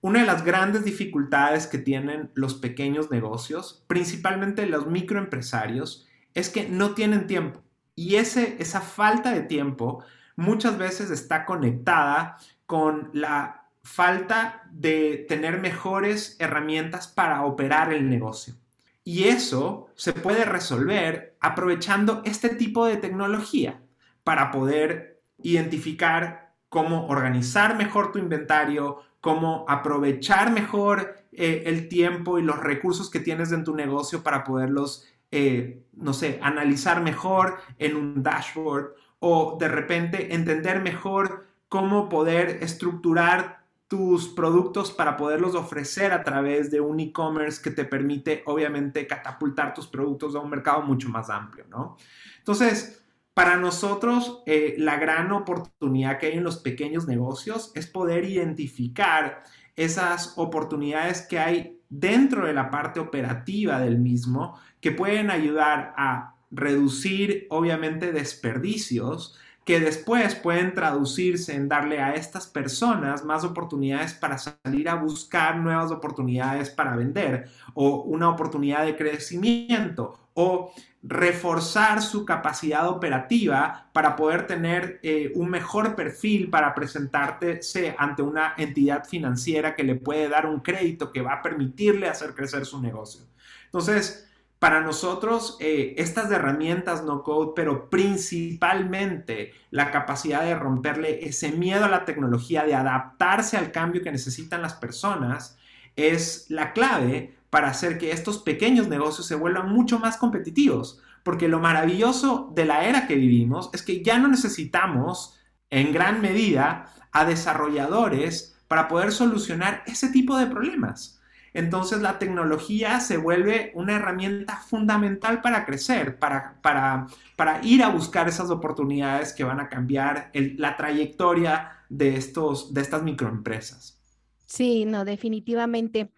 Una 0.00 0.20
de 0.20 0.26
las 0.26 0.44
grandes 0.44 0.84
dificultades 0.84 1.66
que 1.66 1.78
tienen 1.78 2.30
los 2.34 2.54
pequeños 2.54 3.10
negocios, 3.10 3.84
principalmente 3.86 4.66
los 4.66 4.86
microempresarios, 4.86 6.06
es 6.36 6.50
que 6.50 6.68
no 6.68 6.94
tienen 6.94 7.26
tiempo. 7.26 7.62
Y 7.96 8.16
ese, 8.16 8.56
esa 8.60 8.82
falta 8.82 9.32
de 9.32 9.40
tiempo 9.40 10.04
muchas 10.36 10.76
veces 10.76 11.10
está 11.10 11.46
conectada 11.46 12.36
con 12.66 13.10
la 13.14 13.70
falta 13.82 14.62
de 14.70 15.24
tener 15.28 15.58
mejores 15.58 16.36
herramientas 16.38 17.08
para 17.08 17.42
operar 17.44 17.90
el 17.90 18.10
negocio. 18.10 18.54
Y 19.02 19.24
eso 19.24 19.88
se 19.94 20.12
puede 20.12 20.44
resolver 20.44 21.36
aprovechando 21.40 22.20
este 22.26 22.50
tipo 22.50 22.84
de 22.84 22.98
tecnología 22.98 23.80
para 24.22 24.50
poder 24.50 25.22
identificar 25.42 26.52
cómo 26.68 27.06
organizar 27.06 27.78
mejor 27.78 28.12
tu 28.12 28.18
inventario, 28.18 28.98
cómo 29.22 29.64
aprovechar 29.68 30.52
mejor 30.52 31.16
eh, 31.32 31.62
el 31.66 31.88
tiempo 31.88 32.38
y 32.38 32.42
los 32.42 32.58
recursos 32.58 33.08
que 33.08 33.20
tienes 33.20 33.52
en 33.52 33.64
tu 33.64 33.74
negocio 33.74 34.22
para 34.22 34.44
poderlos 34.44 35.06
eh, 35.30 35.84
no 35.94 36.12
sé, 36.12 36.38
analizar 36.42 37.02
mejor 37.02 37.58
en 37.78 37.96
un 37.96 38.22
dashboard 38.22 38.94
o 39.18 39.56
de 39.58 39.68
repente 39.68 40.34
entender 40.34 40.80
mejor 40.82 41.46
cómo 41.68 42.08
poder 42.08 42.58
estructurar 42.62 43.64
tus 43.88 44.28
productos 44.28 44.90
para 44.90 45.16
poderlos 45.16 45.54
ofrecer 45.54 46.12
a 46.12 46.24
través 46.24 46.70
de 46.70 46.80
un 46.80 46.98
e-commerce 46.98 47.62
que 47.62 47.70
te 47.70 47.84
permite 47.84 48.42
obviamente 48.46 49.06
catapultar 49.06 49.74
tus 49.74 49.86
productos 49.86 50.34
a 50.34 50.40
un 50.40 50.50
mercado 50.50 50.82
mucho 50.82 51.08
más 51.08 51.30
amplio, 51.30 51.64
¿no? 51.68 51.96
Entonces, 52.38 53.04
para 53.32 53.56
nosotros, 53.56 54.42
eh, 54.46 54.74
la 54.78 54.96
gran 54.96 55.30
oportunidad 55.30 56.18
que 56.18 56.26
hay 56.26 56.32
en 56.38 56.44
los 56.44 56.56
pequeños 56.56 57.06
negocios 57.06 57.70
es 57.74 57.86
poder 57.86 58.24
identificar 58.24 59.44
esas 59.76 60.32
oportunidades 60.36 61.22
que 61.22 61.38
hay 61.38 61.80
dentro 61.88 62.46
de 62.46 62.54
la 62.54 62.70
parte 62.70 62.98
operativa 62.98 63.78
del 63.78 63.98
mismo 63.98 64.58
que 64.80 64.92
pueden 64.92 65.30
ayudar 65.30 65.94
a 65.96 66.34
reducir 66.50 67.46
obviamente 67.50 68.12
desperdicios 68.12 69.38
que 69.66 69.80
después 69.80 70.36
pueden 70.36 70.74
traducirse 70.74 71.52
en 71.52 71.68
darle 71.68 72.00
a 72.00 72.14
estas 72.14 72.46
personas 72.46 73.24
más 73.24 73.42
oportunidades 73.42 74.14
para 74.14 74.38
salir 74.38 74.88
a 74.88 74.94
buscar 74.94 75.56
nuevas 75.56 75.90
oportunidades 75.90 76.70
para 76.70 76.94
vender 76.94 77.48
o 77.74 78.02
una 78.02 78.28
oportunidad 78.28 78.86
de 78.86 78.96
crecimiento 78.96 80.20
o 80.34 80.72
reforzar 81.02 82.00
su 82.00 82.24
capacidad 82.24 82.88
operativa 82.88 83.88
para 83.92 84.14
poder 84.14 84.46
tener 84.46 85.00
eh, 85.02 85.32
un 85.34 85.50
mejor 85.50 85.96
perfil 85.96 86.48
para 86.48 86.72
presentarse 86.72 87.60
ante 87.98 88.22
una 88.22 88.54
entidad 88.56 89.04
financiera 89.04 89.74
que 89.74 89.82
le 89.82 89.96
puede 89.96 90.28
dar 90.28 90.46
un 90.46 90.60
crédito 90.60 91.10
que 91.10 91.22
va 91.22 91.34
a 91.34 91.42
permitirle 91.42 92.08
hacer 92.08 92.34
crecer 92.34 92.66
su 92.66 92.80
negocio. 92.80 93.22
Entonces, 93.64 94.28
para 94.58 94.80
nosotros, 94.80 95.58
eh, 95.60 95.94
estas 95.98 96.30
herramientas 96.30 97.04
no 97.04 97.22
code, 97.22 97.52
pero 97.54 97.90
principalmente 97.90 99.52
la 99.70 99.90
capacidad 99.90 100.42
de 100.42 100.54
romperle 100.54 101.26
ese 101.26 101.52
miedo 101.52 101.84
a 101.84 101.90
la 101.90 102.06
tecnología, 102.06 102.64
de 102.64 102.74
adaptarse 102.74 103.58
al 103.58 103.70
cambio 103.70 104.02
que 104.02 104.10
necesitan 104.10 104.62
las 104.62 104.74
personas, 104.74 105.58
es 105.94 106.46
la 106.48 106.72
clave 106.72 107.36
para 107.50 107.68
hacer 107.68 107.98
que 107.98 108.12
estos 108.12 108.38
pequeños 108.38 108.88
negocios 108.88 109.26
se 109.26 109.34
vuelvan 109.34 109.70
mucho 109.70 109.98
más 109.98 110.16
competitivos. 110.16 111.02
porque 111.22 111.48
lo 111.48 111.58
maravilloso 111.58 112.52
de 112.54 112.64
la 112.66 112.84
era 112.84 113.08
que 113.08 113.16
vivimos 113.16 113.68
es 113.72 113.82
que 113.82 114.00
ya 114.00 114.16
no 114.16 114.28
necesitamos 114.28 115.36
en 115.70 115.92
gran 115.92 116.20
medida 116.20 116.94
a 117.10 117.24
desarrolladores 117.24 118.56
para 118.68 118.86
poder 118.86 119.10
solucionar 119.10 119.82
ese 119.86 120.10
tipo 120.10 120.38
de 120.38 120.46
problemas. 120.46 121.15
Entonces 121.56 122.02
la 122.02 122.18
tecnología 122.18 123.00
se 123.00 123.16
vuelve 123.16 123.72
una 123.74 123.96
herramienta 123.96 124.56
fundamental 124.56 125.40
para 125.40 125.64
crecer, 125.64 126.18
para, 126.18 126.60
para, 126.60 127.06
para 127.34 127.64
ir 127.64 127.82
a 127.82 127.88
buscar 127.88 128.28
esas 128.28 128.50
oportunidades 128.50 129.32
que 129.32 129.42
van 129.42 129.58
a 129.58 129.70
cambiar 129.70 130.30
la 130.34 130.76
trayectoria 130.76 131.70
de, 131.88 132.14
estos, 132.16 132.74
de 132.74 132.82
estas 132.82 133.02
microempresas. 133.02 133.98
Sí, 134.44 134.84
no, 134.84 135.06
definitivamente. 135.06 136.12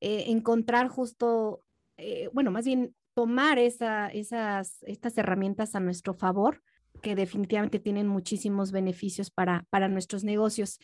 Eh, 0.00 0.26
encontrar 0.28 0.86
justo, 0.86 1.64
eh, 1.96 2.30
bueno, 2.32 2.52
más 2.52 2.64
bien 2.64 2.94
tomar 3.14 3.58
esa, 3.58 4.06
esas, 4.06 4.84
estas 4.84 5.18
herramientas 5.18 5.74
a 5.74 5.80
nuestro 5.80 6.14
favor, 6.14 6.62
que 7.02 7.16
definitivamente 7.16 7.80
tienen 7.80 8.06
muchísimos 8.06 8.70
beneficios 8.70 9.32
para, 9.32 9.66
para 9.70 9.88
nuestros 9.88 10.22
negocios. 10.22 10.78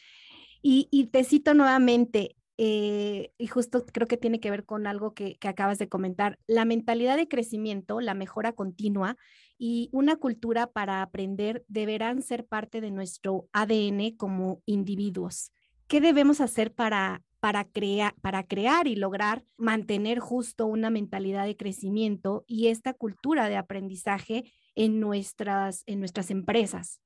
Y 0.63 1.09
te 1.11 1.25
cito 1.25 1.55
nuevamente, 1.55 2.37
eh, 2.63 3.33
y 3.39 3.47
justo 3.47 3.87
creo 3.91 4.07
que 4.07 4.19
tiene 4.19 4.39
que 4.39 4.51
ver 4.51 4.67
con 4.67 4.87
algo 4.87 5.15
que, 5.15 5.39
acabas 5.41 5.79
de 5.79 5.89
comentar, 5.89 6.39
la 6.47 6.67
mentalidad 6.67 7.17
de 7.17 7.27
crecimiento, 7.27 8.03
la 8.03 8.13
mejora 8.13 8.53
continua 8.53 9.17
y 9.57 9.89
una 9.93 10.17
cultura 10.17 10.67
para 10.67 11.01
aprender 11.01 11.65
deberán 11.69 12.21
ser 12.21 12.45
parte 12.45 12.83
de 12.83 12.91
nuestro 12.91 13.49
ADN 13.55 14.15
como 14.15 14.61
individuos. 14.67 15.53
¿Qué 15.87 16.03
debemos 16.03 16.43
hacer 16.43 16.75
para, 16.75 17.23
para, 17.41 17.65
crear, 17.65 18.15
para 18.21 18.43
crear 18.43 18.87
y 18.87 18.95
lograr 18.95 19.43
mantener 19.57 20.19
justo 20.19 20.67
una 20.67 20.91
mentalidad 20.91 21.47
de 21.47 21.57
crecimiento 21.57 22.45
y 22.47 22.67
esta 22.67 22.93
cultura 22.93 23.49
de 23.49 23.57
aprendizaje 23.57 24.53
en 24.75 25.01
nuestras, 25.01 25.83
en 25.87 25.99
nuestras 25.99 26.31
empresas? 26.31 27.01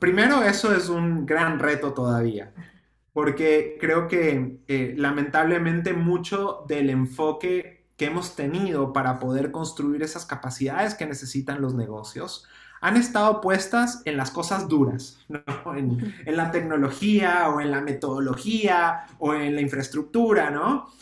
Primero, 0.00 0.42
eso 0.42 0.74
es 0.74 0.88
un 0.88 1.24
gran 1.24 1.60
reto 1.60 1.94
todavía 1.94 2.52
porque 3.16 3.78
creo 3.80 4.08
que 4.08 4.58
eh, 4.68 4.92
lamentablemente 4.94 5.94
mucho 5.94 6.66
del 6.68 6.90
enfoque 6.90 7.86
que 7.96 8.04
hemos 8.04 8.36
tenido 8.36 8.92
para 8.92 9.18
poder 9.18 9.52
construir 9.52 10.02
esas 10.02 10.26
capacidades 10.26 10.94
que 10.94 11.06
necesitan 11.06 11.62
los 11.62 11.72
negocios 11.74 12.46
han 12.82 12.98
estado 12.98 13.40
puestas 13.40 14.02
en 14.04 14.18
las 14.18 14.30
cosas 14.30 14.68
duras, 14.68 15.18
en, 15.74 16.14
en, 16.26 16.36
la 16.36 16.50
tecnología 16.50 17.48
o 17.48 17.62
en 17.62 17.70
la 17.70 17.80
metodología 17.80 19.06
o 19.18 19.32
en 19.32 19.54
la 19.54 19.62
infraestructura, 19.62 20.50
¿no? 20.50 20.92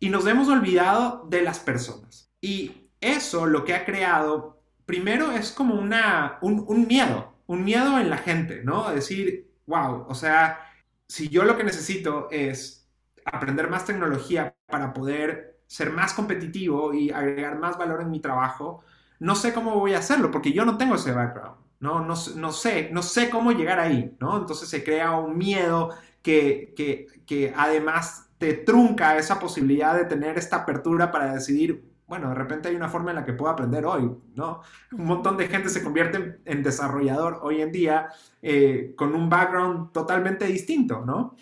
Y 0.00 0.08
nos 0.08 0.26
hemos 0.26 0.48
olvidado 0.48 1.26
de 1.28 1.42
las 1.42 1.58
personas. 1.58 2.30
Y 2.40 2.88
eso 3.02 3.44
lo 3.44 3.66
que 3.66 3.74
ha 3.74 3.84
creado, 3.84 4.62
primero 4.86 5.32
es 5.32 5.52
como 5.52 5.74
una, 5.74 6.38
un, 6.40 6.64
un 6.66 6.86
miedo, 6.86 7.34
un 7.46 7.62
miedo 7.62 7.98
en 7.98 8.08
la 8.08 8.16
gente, 8.16 8.62
¿no? 8.64 8.90
Decir, 8.90 9.50
wow, 9.66 10.06
o 10.08 10.14
sea, 10.14 10.64
si 11.08 11.28
yo 11.28 11.44
lo 11.44 11.56
que 11.56 11.64
necesito 11.64 12.28
es 12.30 12.88
aprender 13.24 13.68
más 13.70 13.84
tecnología 13.86 14.54
para 14.66 14.92
poder 14.92 15.60
ser 15.66 15.92
más 15.92 16.14
competitivo 16.14 16.94
y 16.94 17.10
agregar 17.10 17.58
más 17.58 17.78
valor 17.78 18.02
en 18.02 18.10
mi 18.10 18.20
trabajo, 18.20 18.82
no 19.20 19.34
sé 19.34 19.52
cómo 19.52 19.74
voy 19.78 19.94
a 19.94 19.98
hacerlo 19.98 20.30
porque 20.30 20.52
yo 20.52 20.64
no 20.64 20.78
tengo 20.78 20.94
ese 20.94 21.12
background, 21.12 21.58
¿no? 21.80 22.00
No, 22.00 22.14
no 22.36 22.52
sé, 22.52 22.90
no 22.92 23.02
sé 23.02 23.30
cómo 23.30 23.52
llegar 23.52 23.80
ahí, 23.80 24.16
¿no? 24.20 24.38
Entonces 24.38 24.68
se 24.68 24.84
crea 24.84 25.12
un 25.12 25.36
miedo 25.38 25.90
que, 26.22 26.72
que, 26.76 27.06
que 27.26 27.52
además 27.56 28.30
te 28.38 28.54
trunca 28.54 29.16
esa 29.18 29.38
posibilidad 29.40 29.96
de 29.96 30.04
tener 30.04 30.38
esta 30.38 30.56
apertura 30.58 31.10
para 31.10 31.34
decidir, 31.34 31.87
bueno, 32.08 32.30
de 32.30 32.34
repente 32.34 32.68
hay 32.68 32.74
una 32.74 32.88
forma 32.88 33.10
en 33.10 33.16
la 33.16 33.24
que 33.24 33.34
puedo 33.34 33.52
aprender 33.52 33.84
hoy, 33.84 34.10
¿no? 34.34 34.62
Un 34.92 35.04
montón 35.04 35.36
de 35.36 35.46
gente 35.46 35.68
se 35.68 35.84
convierte 35.84 36.40
en, 36.46 36.62
desarrollador 36.62 37.40
hoy 37.42 37.60
en 37.60 37.70
día 37.70 38.08
eh, 38.40 38.94
con 38.96 39.14
un 39.14 39.28
background 39.28 39.92
totalmente 39.92 40.46
distinto, 40.46 41.04
¿no? 41.04 41.36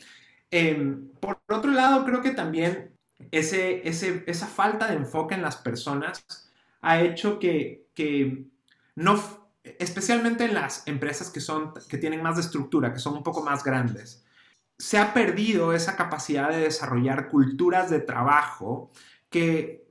Em, 0.50 1.08
por 1.20 1.40
otro 1.48 1.70
lado, 1.70 2.04
creo 2.04 2.20
que 2.20 2.32
también 2.32 2.96
ese, 3.30 3.88
ese, 3.88 4.24
esa 4.26 4.46
falta 4.48 4.88
de 4.88 4.96
enfoque 4.96 5.36
en 5.36 5.42
las 5.42 5.56
personas 5.56 6.26
ha 6.82 7.00
hecho 7.00 7.38
que, 7.38 7.86
que 7.94 8.46
no, 8.96 9.20
especialmente 9.62 10.46
en 10.46 10.54
las 10.54 10.86
empresas 10.88 11.30
que, 11.30 11.40
son, 11.40 11.74
que 11.88 11.98
tienen 11.98 12.22
más 12.22 12.36
de 12.36 12.42
estructura, 12.42 12.92
que 12.92 12.98
son 12.98 13.14
un 13.14 13.22
poco 13.22 13.42
más 13.42 13.62
grandes, 13.62 14.24
se 14.78 14.98
ha 14.98 15.14
perdido 15.14 15.72
esa 15.72 15.96
capacidad 15.96 16.50
de 16.50 16.58
desarrollar 16.58 17.28
culturas 17.28 17.88
de 17.88 18.00
trabajo 18.00 18.90
que 19.30 19.85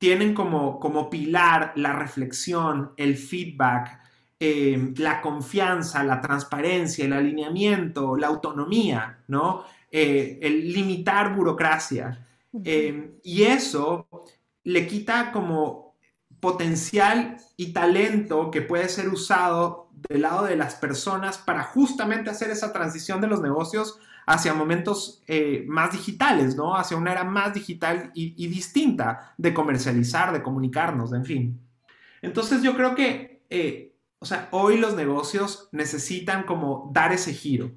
tienen 0.00 0.32
como, 0.32 0.80
como 0.80 1.10
pilar 1.10 1.74
la 1.76 1.92
reflexión, 1.92 2.92
el 2.96 3.18
feedback, 3.18 4.00
eh, 4.40 4.94
la 4.96 5.20
confianza, 5.20 6.02
la 6.02 6.22
transparencia, 6.22 7.04
el 7.04 7.12
alineamiento, 7.12 8.16
la 8.16 8.28
autonomía, 8.28 9.18
¿no? 9.28 9.62
Eh, 9.92 10.38
el 10.40 10.72
limitar 10.72 11.36
burocracia. 11.36 12.26
Eh, 12.64 13.18
y 13.22 13.42
eso 13.42 14.08
le 14.64 14.86
quita 14.86 15.32
como 15.32 15.96
potencial 16.40 17.36
y 17.58 17.74
talento 17.74 18.50
que 18.50 18.62
puede 18.62 18.88
ser 18.88 19.10
usado 19.10 19.90
del 20.08 20.22
lado 20.22 20.46
de 20.46 20.56
las 20.56 20.76
personas 20.76 21.36
para 21.36 21.62
justamente 21.62 22.30
hacer 22.30 22.50
esa 22.50 22.72
transición 22.72 23.20
de 23.20 23.26
los 23.26 23.42
negocios 23.42 23.98
hacia 24.30 24.54
momentos 24.54 25.24
eh, 25.26 25.64
más 25.66 25.90
digitales, 25.90 26.54
¿no? 26.54 26.76
Hacia 26.76 26.96
una 26.96 27.10
era 27.10 27.24
más 27.24 27.52
digital 27.52 28.12
y, 28.14 28.46
distinta 28.46 29.34
de 29.36 29.52
comercializar, 29.52 30.32
de 30.32 30.40
comunicarnos, 30.40 31.10
de, 31.10 31.16
en 31.16 31.24
fin. 31.24 31.60
Entonces 32.22 32.62
yo 32.62 32.76
creo 32.76 32.94
que, 32.94 33.42
eh, 33.50 33.92
o 34.20 34.24
sea, 34.24 34.48
hoy 34.52 34.78
los 34.78 34.94
negocios 34.94 35.68
necesitan 35.72 36.44
como 36.44 36.92
dar 36.94 37.12
ese 37.12 37.34
giro. 37.34 37.72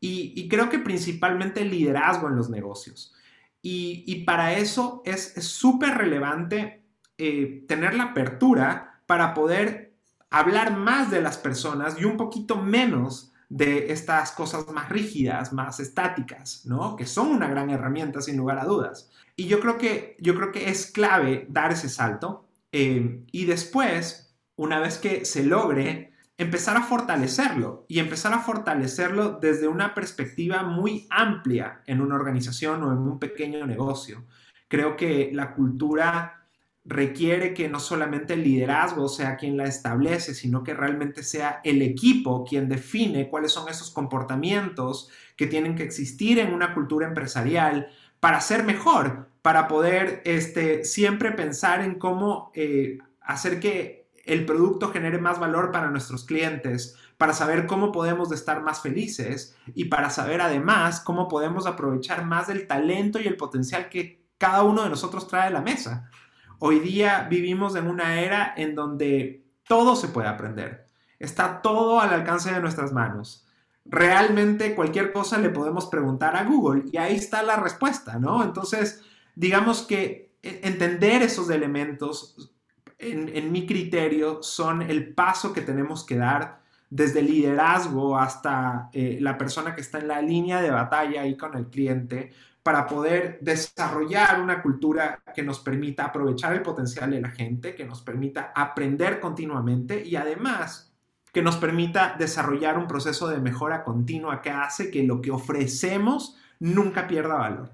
Y, 0.00 0.48
creo 0.48 0.68
que 0.68 0.80
principalmente 0.80 1.62
el 1.62 1.70
liderazgo 1.70 2.28
en 2.28 2.36
los 2.36 2.50
negocios. 2.50 3.14
Y, 3.62 4.24
para 4.24 4.54
eso 4.54 5.00
es 5.04 5.34
súper 5.44 5.96
relevante 5.96 6.82
eh, 7.18 7.64
tener 7.68 7.94
la 7.94 8.06
apertura 8.10 9.00
para 9.06 9.32
poder 9.32 9.94
hablar 10.28 10.76
más 10.76 11.12
de 11.12 11.20
las 11.20 11.38
personas 11.38 11.96
y 12.00 12.04
un 12.04 12.16
poquito 12.16 12.56
menos 12.56 13.32
de 13.48 13.92
estas 13.92 14.32
cosas 14.32 14.68
más 14.68 14.88
rígidas, 14.88 15.52
más 15.52 15.80
estáticas, 15.80 16.64
¿no? 16.66 16.96
Que 16.96 17.06
son 17.06 17.28
una 17.28 17.48
gran 17.48 17.70
herramienta 17.70 18.20
sin 18.20 18.36
lugar 18.36 18.58
a 18.58 18.64
dudas. 18.64 19.10
Y 19.36 19.46
yo 19.46 19.60
creo 19.60 19.78
que, 19.78 20.16
yo 20.20 20.34
creo 20.34 20.52
que 20.52 20.68
es 20.68 20.90
clave 20.90 21.46
dar 21.48 21.72
ese 21.72 21.88
salto 21.88 22.48
eh, 22.72 23.24
y 23.30 23.44
después, 23.44 24.36
una 24.56 24.80
vez 24.80 24.98
que 24.98 25.24
se 25.24 25.44
logre, 25.44 26.12
empezar 26.36 26.76
a 26.76 26.82
fortalecerlo 26.82 27.84
y 27.88 28.00
empezar 28.00 28.32
a 28.32 28.40
fortalecerlo 28.40 29.38
desde 29.40 29.68
una 29.68 29.94
perspectiva 29.94 30.62
muy 30.62 31.06
amplia 31.10 31.82
en 31.86 32.00
una 32.00 32.16
organización 32.16 32.82
o 32.82 32.92
en 32.92 32.98
un 32.98 33.18
pequeño 33.18 33.66
negocio. 33.66 34.24
Creo 34.68 34.96
que 34.96 35.30
la 35.32 35.54
cultura 35.54 36.43
requiere 36.84 37.54
que 37.54 37.68
no 37.68 37.80
solamente 37.80 38.34
el 38.34 38.44
liderazgo 38.44 39.08
sea 39.08 39.36
quien 39.36 39.56
la 39.56 39.64
establece, 39.64 40.34
sino 40.34 40.62
que 40.62 40.74
realmente 40.74 41.22
sea 41.22 41.60
el 41.64 41.80
equipo 41.80 42.44
quien 42.44 42.68
define 42.68 43.28
cuáles 43.28 43.52
son 43.52 43.68
esos 43.68 43.90
comportamientos 43.90 45.08
que 45.36 45.46
tienen 45.46 45.76
que 45.76 45.82
existir 45.82 46.38
en 46.38 46.52
una 46.52 46.74
cultura 46.74 47.06
empresarial 47.06 47.88
para 48.20 48.40
ser 48.40 48.64
mejor, 48.64 49.28
para 49.40 49.66
poder 49.66 50.22
este, 50.24 50.84
siempre 50.84 51.32
pensar 51.32 51.80
en 51.80 51.98
cómo 51.98 52.50
eh, 52.54 52.98
hacer 53.20 53.60
que 53.60 54.08
el 54.26 54.44
producto 54.46 54.90
genere 54.90 55.18
más 55.18 55.38
valor 55.38 55.70
para 55.70 55.90
nuestros 55.90 56.24
clientes, 56.24 56.96
para 57.18 57.32
saber 57.32 57.66
cómo 57.66 57.92
podemos 57.92 58.32
estar 58.32 58.62
más 58.62 58.80
felices 58.80 59.56
y 59.74 59.86
para 59.86 60.10
saber 60.10 60.40
además 60.40 61.00
cómo 61.00 61.28
podemos 61.28 61.66
aprovechar 61.66 62.24
más 62.24 62.48
del 62.48 62.66
talento 62.66 63.20
y 63.20 63.26
el 63.26 63.36
potencial 63.36 63.88
que 63.88 64.24
cada 64.38 64.62
uno 64.62 64.82
de 64.82 64.90
nosotros 64.90 65.28
trae 65.28 65.48
a 65.48 65.50
la 65.50 65.62
mesa. 65.62 66.10
Hoy 66.58 66.80
día 66.80 67.26
vivimos 67.28 67.76
en 67.76 67.88
una 67.88 68.20
era 68.20 68.54
en 68.56 68.74
donde 68.74 69.44
todo 69.66 69.96
se 69.96 70.08
puede 70.08 70.28
aprender. 70.28 70.86
Está 71.18 71.62
todo 71.62 72.00
al 72.00 72.12
alcance 72.12 72.52
de 72.52 72.60
nuestras 72.60 72.92
manos. 72.92 73.46
Realmente 73.84 74.74
cualquier 74.74 75.12
cosa 75.12 75.38
le 75.38 75.50
podemos 75.50 75.86
preguntar 75.86 76.36
a 76.36 76.44
Google 76.44 76.84
y 76.90 76.96
ahí 76.96 77.16
está 77.16 77.42
la 77.42 77.56
respuesta, 77.56 78.18
¿no? 78.18 78.42
Entonces, 78.42 79.02
digamos 79.34 79.82
que 79.82 80.34
e, 80.42 80.60
entender 80.64 81.22
esos 81.22 81.50
elementos, 81.50 82.54
en, 82.98 83.52
mi 83.52 83.66
criterio, 83.66 84.42
son 84.42 84.82
el 84.82 85.14
paso 85.14 85.52
que 85.52 85.60
tenemos 85.60 86.04
que 86.04 86.16
dar 86.16 86.62
desde 86.88 87.20
el 87.20 87.26
liderazgo 87.26 88.18
hasta 88.18 88.88
eh, 88.92 89.18
la 89.20 89.36
persona 89.36 89.74
que 89.74 89.80
está 89.80 89.98
en 89.98 90.08
la 90.08 90.22
línea 90.22 90.62
de 90.62 90.70
batalla 90.70 91.22
ahí 91.22 91.36
con 91.36 91.56
el 91.56 91.68
cliente, 91.68 92.32
para 92.64 92.86
poder 92.86 93.38
desarrollar 93.42 94.40
una 94.40 94.62
cultura 94.62 95.22
que 95.34 95.42
nos 95.42 95.60
permita 95.60 96.06
aprovechar 96.06 96.54
el 96.54 96.62
potencial 96.62 97.10
de 97.10 97.20
la 97.20 97.30
gente, 97.30 97.74
que 97.74 97.84
nos 97.84 98.00
permita 98.00 98.52
aprender 98.56 99.20
continuamente 99.20 100.02
y 100.02 100.16
además 100.16 100.90
que 101.30 101.42
nos 101.42 101.56
permita 101.56 102.16
desarrollar 102.18 102.78
un 102.78 102.86
proceso 102.86 103.28
de 103.28 103.38
mejora 103.38 103.84
continua 103.84 104.40
que 104.40 104.48
hace 104.48 104.90
que 104.90 105.02
lo 105.02 105.20
que 105.20 105.30
ofrecemos 105.30 106.38
nunca 106.58 107.06
pierda 107.06 107.34
valor. 107.34 107.72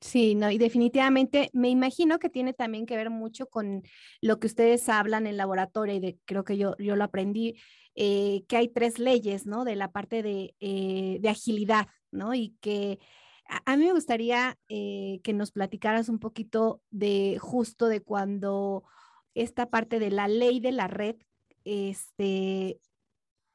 Sí, 0.00 0.34
no, 0.34 0.50
y 0.50 0.56
definitivamente 0.56 1.50
me 1.52 1.68
imagino 1.68 2.18
que 2.18 2.30
tiene 2.30 2.54
también 2.54 2.86
que 2.86 2.96
ver 2.96 3.10
mucho 3.10 3.48
con 3.48 3.82
lo 4.22 4.40
que 4.40 4.46
ustedes 4.46 4.88
hablan 4.88 5.26
en 5.26 5.36
laboratorio 5.36 5.94
y 5.94 6.00
de, 6.00 6.18
creo 6.24 6.42
que 6.42 6.56
yo, 6.56 6.74
yo 6.78 6.96
lo 6.96 7.04
aprendí, 7.04 7.56
eh, 7.94 8.44
que 8.48 8.56
hay 8.56 8.68
tres 8.68 8.98
leyes, 8.98 9.44
¿no? 9.44 9.64
De 9.66 9.76
la 9.76 9.92
parte 9.92 10.22
de, 10.22 10.54
eh, 10.60 11.18
de 11.20 11.28
agilidad, 11.28 11.88
¿no? 12.12 12.32
Y 12.32 12.56
que 12.62 12.98
a, 13.48 13.76
mí 13.76 13.84
me 13.84 13.92
gustaría 13.92 14.58
eh, 14.68 15.20
que 15.22 15.32
nos 15.32 15.52
platicaras 15.52 16.08
un 16.08 16.18
poquito 16.18 16.80
de 16.90 17.38
justo 17.40 17.88
de 17.88 18.00
cuando 18.00 18.84
esta 19.34 19.70
parte 19.70 19.98
de 19.98 20.10
la 20.10 20.28
ley 20.28 20.60
de 20.60 20.72
la 20.72 20.88
red, 20.88 21.16
este, 21.64 22.80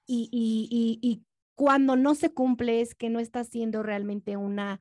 y, 0.06 0.30
y, 0.32 1.00
y, 1.02 1.24
cuando 1.56 1.96
no 1.96 2.16
se 2.16 2.34
cumple 2.34 2.82
es 2.82 2.96
que 2.96 3.10
no 3.10 3.20
está 3.20 3.44
siendo 3.44 3.84
realmente 3.84 4.36
una, 4.36 4.80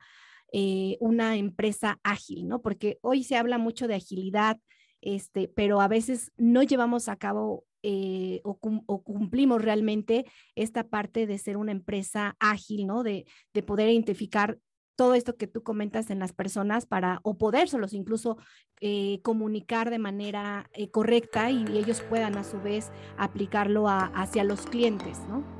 eh, 0.51 0.97
una 1.01 1.37
empresa 1.37 2.01
ágil, 2.03 2.49
¿no? 2.49 2.63
Porque 2.63 2.99
hoy 3.03 3.23
se 3.23 3.37
habla 3.37 3.59
mucho 3.59 3.87
de 3.87 3.97
agilidad, 3.97 4.59
este, 5.03 5.49
pero 5.49 5.81
a 5.81 5.89
veces 5.89 6.33
no 6.39 6.63
llevamos 6.63 7.09
a 7.09 7.17
cabo 7.17 7.65
eh, 7.83 8.41
o, 8.45 8.59
cumplimos 9.03 9.63
realmente 9.63 10.25
esta 10.55 10.89
parte 10.89 11.27
de 11.27 11.39
ser 11.39 11.57
una 11.57 11.73
empresa 11.73 12.37
ágil, 12.39 12.87
¿no? 12.87 13.03
De, 13.03 13.27
de 13.53 13.63
poder 13.63 13.89
identificar 13.89 14.59
todo 14.97 15.15
esto 15.15 15.37
que 15.37 15.47
tú 15.47 15.63
comentas 15.63 16.11
en 16.11 16.19
las 16.19 16.33
personas 16.33 16.87
para, 16.87 17.21
o 17.23 17.39
podérselos 17.39 17.93
incluso 17.93 18.37
eh, 18.81 19.21
comunicar 19.23 19.91
de 19.91 19.99
manera 19.99 20.69
eh, 20.73 20.91
correcta 20.91 21.51
y, 21.51 21.65
ellos 21.77 22.03
puedan 22.03 22.37
a 22.37 22.45
su 22.45 22.61
vez 22.61 22.91
aplicarlo 23.17 23.89
hacia 23.89 24.45
los 24.45 24.67
clientes, 24.67 25.19
¿no? 25.29 25.60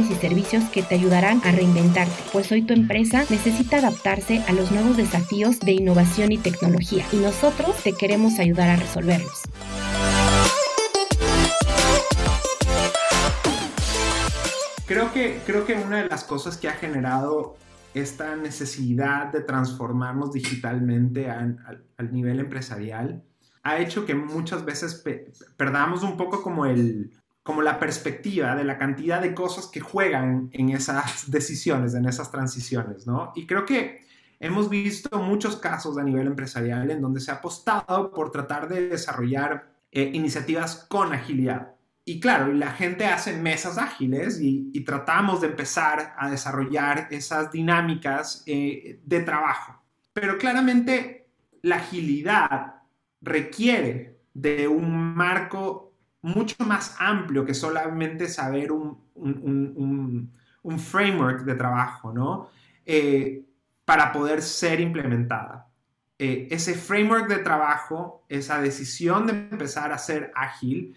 y 0.09 0.15
servicios 0.15 0.63
que 0.65 0.83
te 0.83 0.95
ayudarán 0.95 1.41
a 1.43 1.51
reinventarte, 1.51 2.13
pues 2.31 2.51
hoy 2.51 2.61
tu 2.63 2.73
empresa 2.73 3.25
necesita 3.29 3.77
adaptarse 3.77 4.43
a 4.47 4.53
los 4.53 4.71
nuevos 4.71 4.97
desafíos 4.97 5.59
de 5.59 5.73
innovación 5.73 6.31
y 6.31 6.37
tecnología 6.37 7.05
y 7.11 7.17
nosotros 7.17 7.75
te 7.83 7.93
queremos 7.93 8.39
ayudar 8.39 8.69
a 8.69 8.75
resolverlos. 8.77 9.43
Creo 14.85 15.13
que, 15.13 15.39
creo 15.45 15.65
que 15.65 15.75
una 15.75 16.03
de 16.03 16.09
las 16.09 16.23
cosas 16.23 16.57
que 16.57 16.67
ha 16.67 16.73
generado 16.73 17.55
esta 17.93 18.35
necesidad 18.35 19.31
de 19.31 19.41
transformarnos 19.41 20.31
digitalmente 20.31 21.29
al, 21.29 21.57
nivel 22.11 22.39
empresarial 22.39 23.23
ha 23.63 23.77
hecho 23.79 24.05
que 24.05 24.15
muchas 24.15 24.65
veces 24.65 25.03
perdamos 25.55 26.03
un 26.03 26.17
poco 26.17 26.41
como 26.41 26.65
el, 26.65 27.11
como 27.43 27.61
la 27.61 27.79
perspectiva 27.79 28.55
de 28.55 28.63
la 28.63 28.77
cantidad 28.77 29.21
de 29.21 29.33
cosas 29.33 29.67
que 29.67 29.79
juegan 29.79 30.49
en 30.53 30.69
esas 30.69 31.29
decisiones, 31.31 31.93
en 31.93 32.05
esas 32.05 32.31
transiciones, 32.31 33.07
¿no? 33.07 33.31
Y 33.35 33.47
creo 33.47 33.65
que 33.65 34.05
hemos 34.39 34.69
visto 34.69 35.19
muchos 35.19 35.55
casos 35.57 35.97
a 35.97 36.03
nivel 36.03 36.27
empresarial 36.27 36.89
en 36.91 37.01
donde 37.01 37.19
se 37.19 37.31
ha 37.31 37.35
apostado 37.35 38.11
por 38.11 38.31
tratar 38.31 38.67
de 38.67 38.89
desarrollar 38.89 39.71
eh, 39.91 40.11
iniciativas 40.13 40.85
con 40.87 41.13
agilidad. 41.13 41.75
Y 42.03 42.19
claro, 42.19 42.51
la 42.51 42.71
gente 42.71 43.05
hace 43.05 43.37
mesas 43.37 43.77
ágiles 43.77 44.39
y, 44.41 44.71
tratamos 44.83 45.41
de 45.41 45.47
empezar 45.47 46.15
a 46.17 46.29
desarrollar 46.29 47.07
esas 47.11 47.51
dinámicas 47.51 48.43
eh, 48.47 48.99
de 49.03 49.19
trabajo. 49.21 49.79
Pero 50.11 50.37
claramente 50.39 51.27
la 51.61 51.75
agilidad 51.75 52.81
requiere 53.21 54.17
de 54.33 54.67
un 54.67 55.15
marco 55.15 55.90
mucho 56.21 56.63
más 56.65 56.95
amplio 56.99 57.45
que 57.45 57.53
solamente 57.53 58.27
saber 58.27 58.71
un, 58.71 60.31
framework 60.77 61.43
de 61.43 61.55
trabajo, 61.55 62.13
¿no? 62.13 62.49
Eh, 62.85 63.43
para 63.85 64.11
poder 64.11 64.41
ser 64.41 64.79
implementada. 64.79 65.67
Eh, 66.19 66.47
ese 66.51 66.75
framework 66.75 67.27
de 67.27 67.39
trabajo, 67.39 68.23
esa 68.29 68.61
decisión 68.61 69.25
de 69.25 69.33
empezar 69.33 69.91
a 69.91 69.97
ser 69.97 70.31
ágil, 70.35 70.95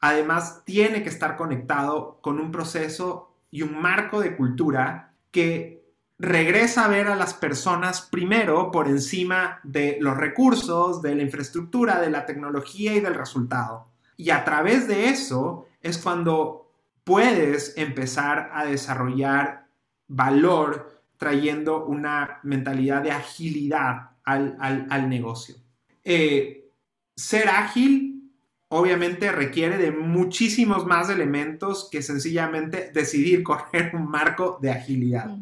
además 0.00 0.62
tiene 0.64 1.02
que 1.02 1.08
estar 1.08 1.36
conectado 1.36 2.18
con 2.20 2.38
un 2.38 2.52
proceso 2.52 3.34
y 3.50 3.62
un 3.62 3.80
marco 3.80 4.20
de 4.20 4.36
cultura 4.36 5.14
que 5.30 5.86
regresa 6.18 6.84
a 6.84 6.88
ver 6.88 7.08
a 7.08 7.16
las 7.16 7.34
personas 7.34 8.02
primero 8.02 8.70
por 8.70 8.88
encima 8.88 9.60
de 9.62 9.98
los 10.00 10.16
recursos, 10.16 11.02
de 11.02 11.14
la 11.14 11.22
infraestructura, 11.22 12.00
de 12.00 12.10
la 12.10 12.26
tecnología 12.26 12.94
y 12.94 13.00
del 13.00 13.14
resultado. 13.14 13.95
Y 14.16 14.30
a 14.30 14.44
través 14.44 14.88
de 14.88 15.08
eso 15.08 15.66
es 15.82 15.98
cuando 15.98 16.70
puedes 17.04 17.76
empezar 17.76 18.50
a 18.52 18.64
desarrollar 18.64 19.66
valor 20.08 21.00
trayendo 21.16 21.84
una 21.86 22.40
mentalidad 22.42 23.02
de 23.02 23.12
agilidad 23.12 24.10
al, 24.24 25.08
negocio. 25.08 25.56
Eh, 26.04 26.68
ser 27.14 27.48
ágil 27.48 28.32
obviamente 28.68 29.30
requiere 29.30 29.78
de 29.78 29.92
muchísimos 29.92 30.84
más 30.86 31.08
elementos 31.08 31.88
que 31.90 32.02
sencillamente 32.02 32.90
decidir 32.92 33.42
correr 33.42 33.94
un 33.94 34.08
marco 34.08 34.58
de 34.60 34.70
agilidad, 34.70 35.36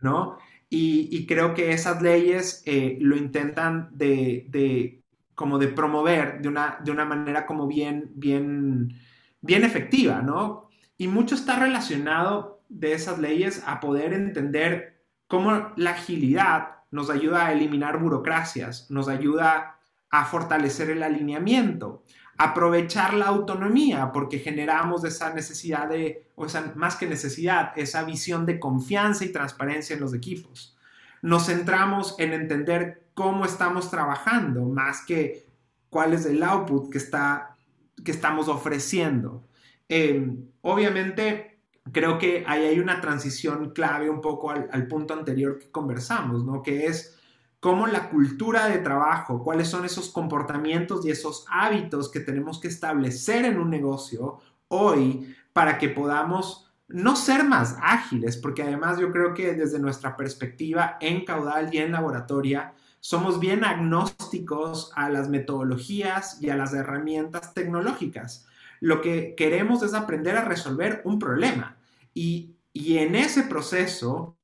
¿no? 0.00 0.38
Y, 0.70 1.26
creo 1.26 1.54
que 1.54 1.72
esas 1.72 2.02
leyes 2.02 2.62
eh, 2.66 2.98
lo 3.00 3.16
intentan 3.16 3.88
de, 3.92 4.97
como 5.38 5.60
de 5.60 5.68
promover 5.68 6.42
de 6.42 6.48
una, 6.48 6.80
de 6.82 6.90
una 6.90 7.04
manera 7.04 7.46
como 7.46 7.68
bien, 7.68 8.10
bien, 8.16 8.92
bien 9.40 9.62
efectiva, 9.62 10.20
¿no? 10.20 10.68
Y 10.96 11.06
mucho 11.06 11.36
está 11.36 11.56
relacionado 11.60 12.64
de 12.68 12.92
esas 12.92 13.20
leyes 13.20 13.62
a 13.64 13.78
poder 13.78 14.14
entender 14.14 15.00
cómo 15.28 15.72
la 15.76 15.90
agilidad 15.90 16.78
nos 16.90 17.08
ayuda 17.08 17.46
a 17.46 17.52
eliminar 17.52 18.00
burocracias, 18.00 18.90
nos 18.90 19.06
ayuda 19.06 19.78
a 20.10 20.24
fortalecer 20.24 20.90
el 20.90 21.04
alineamiento, 21.04 22.02
aprovechar 22.36 23.14
la 23.14 23.26
autonomía, 23.26 24.10
porque 24.10 24.40
generamos 24.40 25.04
esa 25.04 25.32
necesidad 25.32 25.88
de, 25.88 26.32
o 26.34 26.46
esa, 26.46 26.72
más 26.74 26.96
que 26.96 27.06
necesidad, 27.06 27.70
esa 27.76 28.02
visión 28.02 28.44
de 28.44 28.58
confianza 28.58 29.24
y 29.24 29.30
transparencia 29.30 29.94
en 29.94 30.00
los 30.00 30.14
equipos. 30.14 30.76
Nos 31.22 31.46
centramos 31.46 32.16
en 32.18 32.32
entender 32.32 33.07
cómo 33.18 33.44
estamos 33.44 33.90
trabajando, 33.90 34.62
más 34.66 35.04
que 35.04 35.44
cuál 35.90 36.12
es 36.12 36.24
el 36.24 36.40
output 36.40 36.88
que, 36.88 36.98
está, 36.98 37.56
que 38.04 38.12
estamos 38.12 38.46
ofreciendo. 38.46 39.42
Em, 39.88 40.46
obviamente, 40.60 41.58
creo 41.90 42.16
que 42.16 42.44
ahí 42.46 42.66
hay 42.66 42.78
una 42.78 43.00
transición 43.00 43.70
clave 43.70 44.08
un 44.08 44.20
poco 44.20 44.52
al, 44.52 44.68
al, 44.70 44.86
punto 44.86 45.14
anterior 45.14 45.58
que 45.58 45.68
conversamos, 45.68 46.44
¿no? 46.44 46.62
Que 46.62 46.86
es 46.86 47.18
cómo 47.58 47.88
la 47.88 48.08
cultura 48.08 48.68
de 48.68 48.78
trabajo, 48.78 49.42
cuáles 49.42 49.66
son 49.66 49.84
esos 49.84 50.10
comportamientos 50.10 51.04
y 51.04 51.10
esos 51.10 51.44
hábitos 51.50 52.12
que 52.12 52.20
tenemos 52.20 52.60
que 52.60 52.68
establecer 52.68 53.44
en 53.46 53.58
un 53.58 53.68
negocio 53.68 54.38
hoy 54.68 55.34
para 55.52 55.76
que 55.76 55.88
podamos 55.88 56.70
no 56.86 57.16
ser 57.16 57.42
más 57.42 57.76
ágiles, 57.82 58.36
porque 58.36 58.62
además 58.62 59.00
yo 59.00 59.10
creo 59.10 59.34
que 59.34 59.54
desde 59.54 59.80
nuestra 59.80 60.16
perspectiva 60.16 60.98
en 61.00 61.24
caudal 61.24 61.74
y 61.74 61.78
en 61.78 61.90
laboratoria, 61.90 62.74
somos 63.00 63.40
bien 63.40 63.64
agnósticos 63.64 64.92
a 64.94 65.08
las 65.08 65.28
metodologías 65.28 66.42
y 66.42 66.50
a 66.50 66.56
las 66.56 66.74
herramientas 66.74 67.54
tecnológicas. 67.54 68.46
Lo 68.80 69.00
que 69.00 69.34
queremos 69.36 69.82
es 69.82 69.94
aprender 69.94 70.36
a 70.36 70.44
resolver 70.44 71.02
un 71.04 71.18
problema 71.18 71.76
y, 72.14 72.54
en 72.74 73.16
ese 73.16 73.42
proceso 73.42 74.36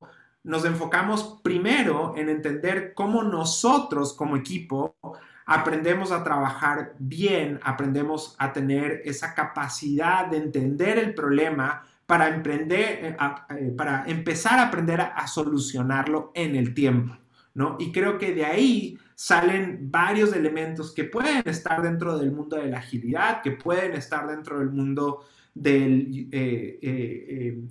nos 0.43 0.65
enfocamos 0.65 1.41
primero 1.43 2.15
en 2.17 2.29
entender 2.29 2.93
cómo 2.93 3.23
nosotros 3.23 4.13
como 4.13 4.37
equipo 4.37 4.97
aprendemos 5.47 6.11
a 6.11 6.25
trabajar 6.25 6.95
bien, 6.99 7.61
aprendemos 7.63 8.35
a 8.39 8.53
tener 8.53 9.03
esa 9.05 9.35
capacidad 9.35 10.27
de 10.27 10.39
entender 10.39 10.99
el 10.99 11.15
problema 11.15 11.85
para, 12.07 12.29
emprender, 12.29 13.05
eh, 13.05 13.17
eh, 13.51 13.75
para 13.77 14.05
empezar 14.07 14.59
a 14.59 14.65
aprender 14.65 15.01
a 15.01 15.27
solucionarlo 15.29 16.33
en 16.35 16.57
el 16.57 16.75
tiempo. 16.75 17.17
Y 17.79 17.93
creo 17.93 18.19
que 18.19 18.35
de 18.35 18.45
ahí 18.45 18.99
salen 19.15 19.91
varios 19.91 20.35
elementos 20.35 20.93
que 20.93 21.05
pueden 21.05 21.43
estar 21.47 21.83
dentro 21.83 22.19
del 22.19 22.33
mundo 22.33 22.57
de 22.57 22.67
la 22.67 22.79
agilidad, 22.79 23.43
que 23.43 23.53
pueden 23.53 23.93
estar 23.93 24.27
dentro 24.27 24.59
del 24.59 24.71
mundo 24.71 25.25
del 25.55 26.29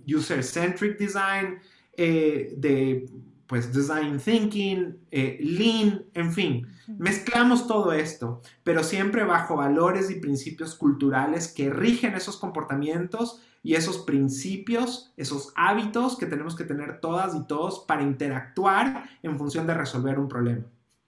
user-centric 0.08 0.98
design, 0.98 1.60
de 1.98 3.06
pues 3.54 3.72
design 3.72 4.18
thinking, 4.18 4.98
eh, 5.12 5.38
lean, 5.40 6.06
en 6.16 6.34
fin, 6.34 6.68
mezclamos 6.98 7.68
todo 7.68 7.94
esto, 7.94 8.42
pero 8.64 8.84
siempre 8.84 9.24
bajo 9.26 9.58
valores 9.58 10.10
y 10.10 10.16
principios 10.16 10.74
culturales 10.74 11.54
que 11.54 11.70
rigen 11.70 12.16
esos 12.16 12.38
comportamientos 12.38 13.44
y 13.62 13.76
esos 13.76 14.00
principios, 14.00 15.14
esos 15.18 15.54
hábitos 15.56 16.18
que 16.18 16.26
tenemos 16.26 16.56
que 16.56 16.64
tener 16.64 17.00
todas 17.00 17.36
y 17.36 17.46
todos 17.46 17.86
para 17.88 18.02
interactuar 18.02 19.08
en 19.22 19.38
función 19.38 19.68
de 19.68 19.76
resolver 19.76 20.18
un 20.18 20.28
problema. 20.28 20.66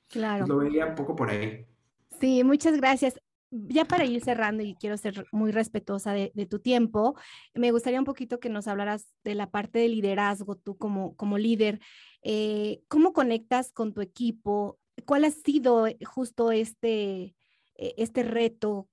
Claro. 0.08 0.45
Lo 0.45 0.58
veía 0.58 0.86
un 0.86 0.93
poco 0.93 1.15
por 1.15 1.31
ahí. 1.31 1.65
Sí, 2.19 2.43
muchas 2.43 2.77
gracias 2.77 3.19
ya 3.51 3.86
para 3.86 4.05
ir 4.05 4.23
cerrando 4.23 4.63
y 4.63 4.75
quiero 4.75 4.97
ser 4.97 5.27
muy 5.31 5.51
respetuosa 5.51 6.13
de, 6.13 6.47
tu 6.49 6.60
tiempo, 6.60 7.15
me 7.53 7.71
gustaría 7.71 7.99
un 7.99 8.05
poquito 8.05 8.39
que 8.39 8.49
nos 8.49 8.67
hablaras 8.67 9.08
de 9.23 9.36
la 9.36 9.49
parte 9.49 9.79
de 9.79 9.89
liderazgo, 9.89 10.55
tú 10.55 10.77
como, 10.77 11.15
como 11.15 11.38
líder, 11.38 11.79
eh, 12.23 12.81
¿cómo 12.88 13.13
conectas 13.13 13.71
con 13.71 13.93
tu 13.93 14.01
equipo? 14.01 14.79
¿Cuál 15.05 15.25
ha 15.25 15.31
sido 15.31 15.88
eh, 15.88 15.97
justo 16.05 16.51
este, 16.51 17.36
eh, 17.75 17.93
este 17.97 18.23
reto 18.23 18.89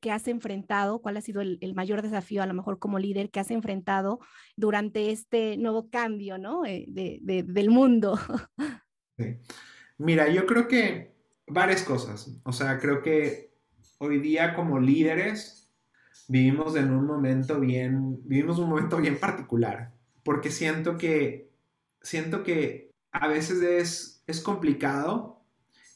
que 0.00 0.10
has 0.10 0.26
enfrentado? 0.28 1.02
¿Cuál 1.02 1.18
ha 1.18 1.20
sido 1.20 1.42
el, 1.42 1.74
mayor 1.74 2.00
desafío 2.00 2.42
a 2.42 2.46
lo 2.46 2.54
mejor 2.54 2.78
como 2.78 2.98
líder 2.98 3.30
que 3.30 3.40
has 3.40 3.50
enfrentado 3.50 4.20
durante 4.56 5.10
este 5.10 5.58
nuevo 5.58 5.90
cambio 5.90 6.38
¿no? 6.38 6.62
del 6.62 7.70
mundo? 7.70 8.18
Mira, 9.98 10.28
yo 10.28 10.46
creo 10.46 10.66
que 10.66 11.14
varias 11.46 11.82
cosas. 11.82 12.40
O 12.44 12.52
sea, 12.52 12.78
creo 12.78 13.02
que 13.02 13.55
hoy 13.98 14.20
día 14.20 14.54
como 14.54 14.78
líderes 14.78 15.70
vivimos 16.28 16.76
en 16.76 16.90
un 16.92 17.06
momento 17.06 17.60
bien, 17.60 18.18
vivimos 18.24 18.58
un 18.58 18.68
momento 18.68 18.96
bien 18.98 19.18
particular, 19.18 19.92
porque 20.24 20.50
siento 20.50 20.96
que, 20.96 21.50
siento 22.02 22.42
que 22.42 22.90
a 23.12 23.28
veces 23.28 23.62
es, 23.62 24.22
es 24.26 24.40
complicado 24.40 25.40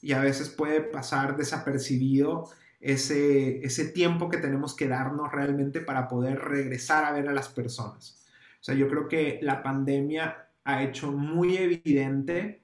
y 0.01 0.13
a 0.13 0.21
veces 0.21 0.49
puede 0.49 0.81
pasar 0.81 1.37
desapercibido 1.37 2.49
ese, 2.81 3.65
ese 3.65 3.89
tiempo 3.89 4.29
que 4.29 4.39
tenemos 4.39 4.75
que 4.75 4.89
darnos 4.89 5.31
realmente 5.33 5.81
para 5.81 6.09
poder 6.09 6.39
regresar 6.39 7.05
a 7.05 7.13
ver 7.13 7.29
a 7.29 7.33
las 7.33 7.49
personas. 7.49 8.27
O 8.61 8.65
sea, 8.65 8.75
yo 8.75 8.89
creo 8.89 9.09
que 9.09 9.39
la 9.43 9.63
pandemia 9.63 10.49
ha 10.65 10.83
hecho 10.83 11.13
muy 11.13 11.57
evidente 11.57 12.63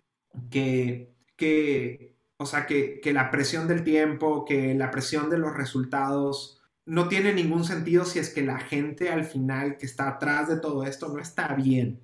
que, 0.50 1.12
que 1.36 2.15
o 2.38 2.46
sea, 2.46 2.66
que, 2.66 3.00
la 3.12 3.30
presión 3.30 3.66
del 3.66 3.82
tiempo, 3.84 4.44
que 4.44 4.74
la 4.74 4.90
presión 4.90 5.30
de 5.30 5.38
los 5.38 5.54
resultados 5.54 6.60
no 6.84 7.08
tiene 7.08 7.32
ningún 7.32 7.64
sentido 7.64 8.04
si 8.04 8.18
es 8.18 8.32
que 8.32 8.42
la 8.42 8.58
gente 8.58 9.10
al 9.10 9.24
final 9.24 9.76
que 9.76 9.86
está 9.86 10.08
atrás 10.08 10.48
de 10.48 10.58
todo 10.58 10.84
esto 10.84 11.08
no 11.08 11.18
está 11.18 11.54
bien. 11.54 12.00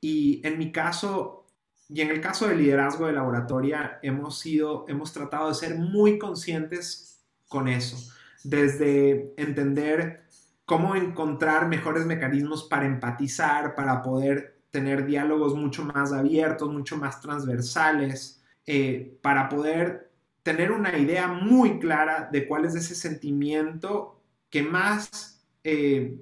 Y 0.00 0.46
en 0.46 0.58
mi 0.58 0.72
caso, 0.72 1.46
y 1.88 2.02
en 2.02 2.10
el 2.10 2.20
caso 2.20 2.48
del 2.48 2.58
liderazgo 2.58 3.06
de 3.06 3.14
laboratoria, 3.14 3.98
hemos 4.02 4.38
sido, 4.38 4.84
hemos 4.88 5.12
tratado 5.12 5.48
de 5.48 5.54
ser 5.54 5.78
muy 5.78 6.18
conscientes 6.18 7.24
con 7.48 7.68
eso, 7.68 7.96
desde 8.44 9.34
entender 9.36 10.24
cómo 10.66 10.96
encontrar 10.96 11.68
mejores 11.68 12.06
mecanismos 12.06 12.64
para 12.64 12.86
empatizar, 12.86 13.74
para 13.74 14.02
poder 14.02 14.62
tener 14.70 15.04
diálogos 15.06 15.54
mucho 15.54 15.84
más 15.84 16.12
abiertos, 16.12 16.72
mucho 16.72 16.96
más 16.96 17.20
transversales, 17.20 18.41
eh, 18.66 19.18
para 19.22 19.48
poder 19.48 20.10
tener 20.42 20.72
una 20.72 20.96
idea 20.98 21.28
muy 21.28 21.78
clara 21.78 22.28
de 22.30 22.46
cuál 22.46 22.64
es 22.64 22.74
ese 22.74 22.94
sentimiento 22.94 24.20
que 24.50 24.62
más 24.62 25.44
eh, 25.64 26.20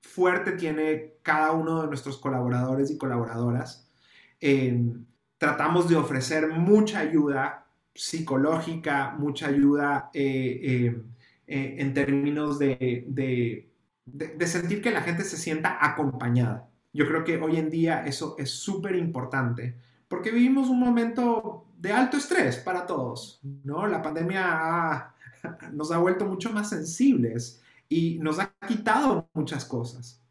fuerte 0.00 0.52
tiene 0.52 1.14
cada 1.22 1.52
uno 1.52 1.82
de 1.82 1.88
nuestros 1.88 2.18
colaboradores 2.18 2.90
y 2.90 2.98
colaboradoras. 2.98 3.88
Eh, 4.40 4.80
tratamos 5.38 5.88
de 5.88 5.96
ofrecer 5.96 6.48
mucha 6.48 7.00
ayuda 7.00 7.66
psicológica, 7.94 9.14
mucha 9.18 9.48
ayuda 9.48 10.10
en 10.12 11.94
términos 11.94 12.58
de, 12.58 13.04
de 13.06 14.46
sentir 14.46 14.82
que 14.82 14.90
la 14.90 15.02
gente 15.02 15.24
se 15.24 15.36
sienta 15.36 15.78
acompañada. 15.80 16.68
Yo 16.92 17.06
creo 17.06 17.24
que 17.24 17.38
hoy 17.38 17.56
en 17.56 17.70
día 17.70 18.06
eso 18.06 18.36
es 18.38 18.50
súper 18.50 18.96
importante 18.96 19.74
porque 20.08 20.30
vivimos 20.30 20.68
un 20.68 20.80
momento 20.80 21.65
de 21.78 21.92
alto 21.92 22.16
estrés 22.16 22.56
para 22.56 22.86
todos, 22.86 23.40
¿no? 23.64 23.86
La 23.86 24.02
pandemia 24.02 25.14
nos 25.72 25.92
ha 25.92 25.98
vuelto 25.98 26.26
mucho 26.26 26.50
más 26.50 26.70
sensibles 26.70 27.62
y 27.88 28.18
nos 28.18 28.38
ha 28.38 28.52
quitado 28.66 29.28
muchas 29.34 29.64
cosas. 29.64 30.22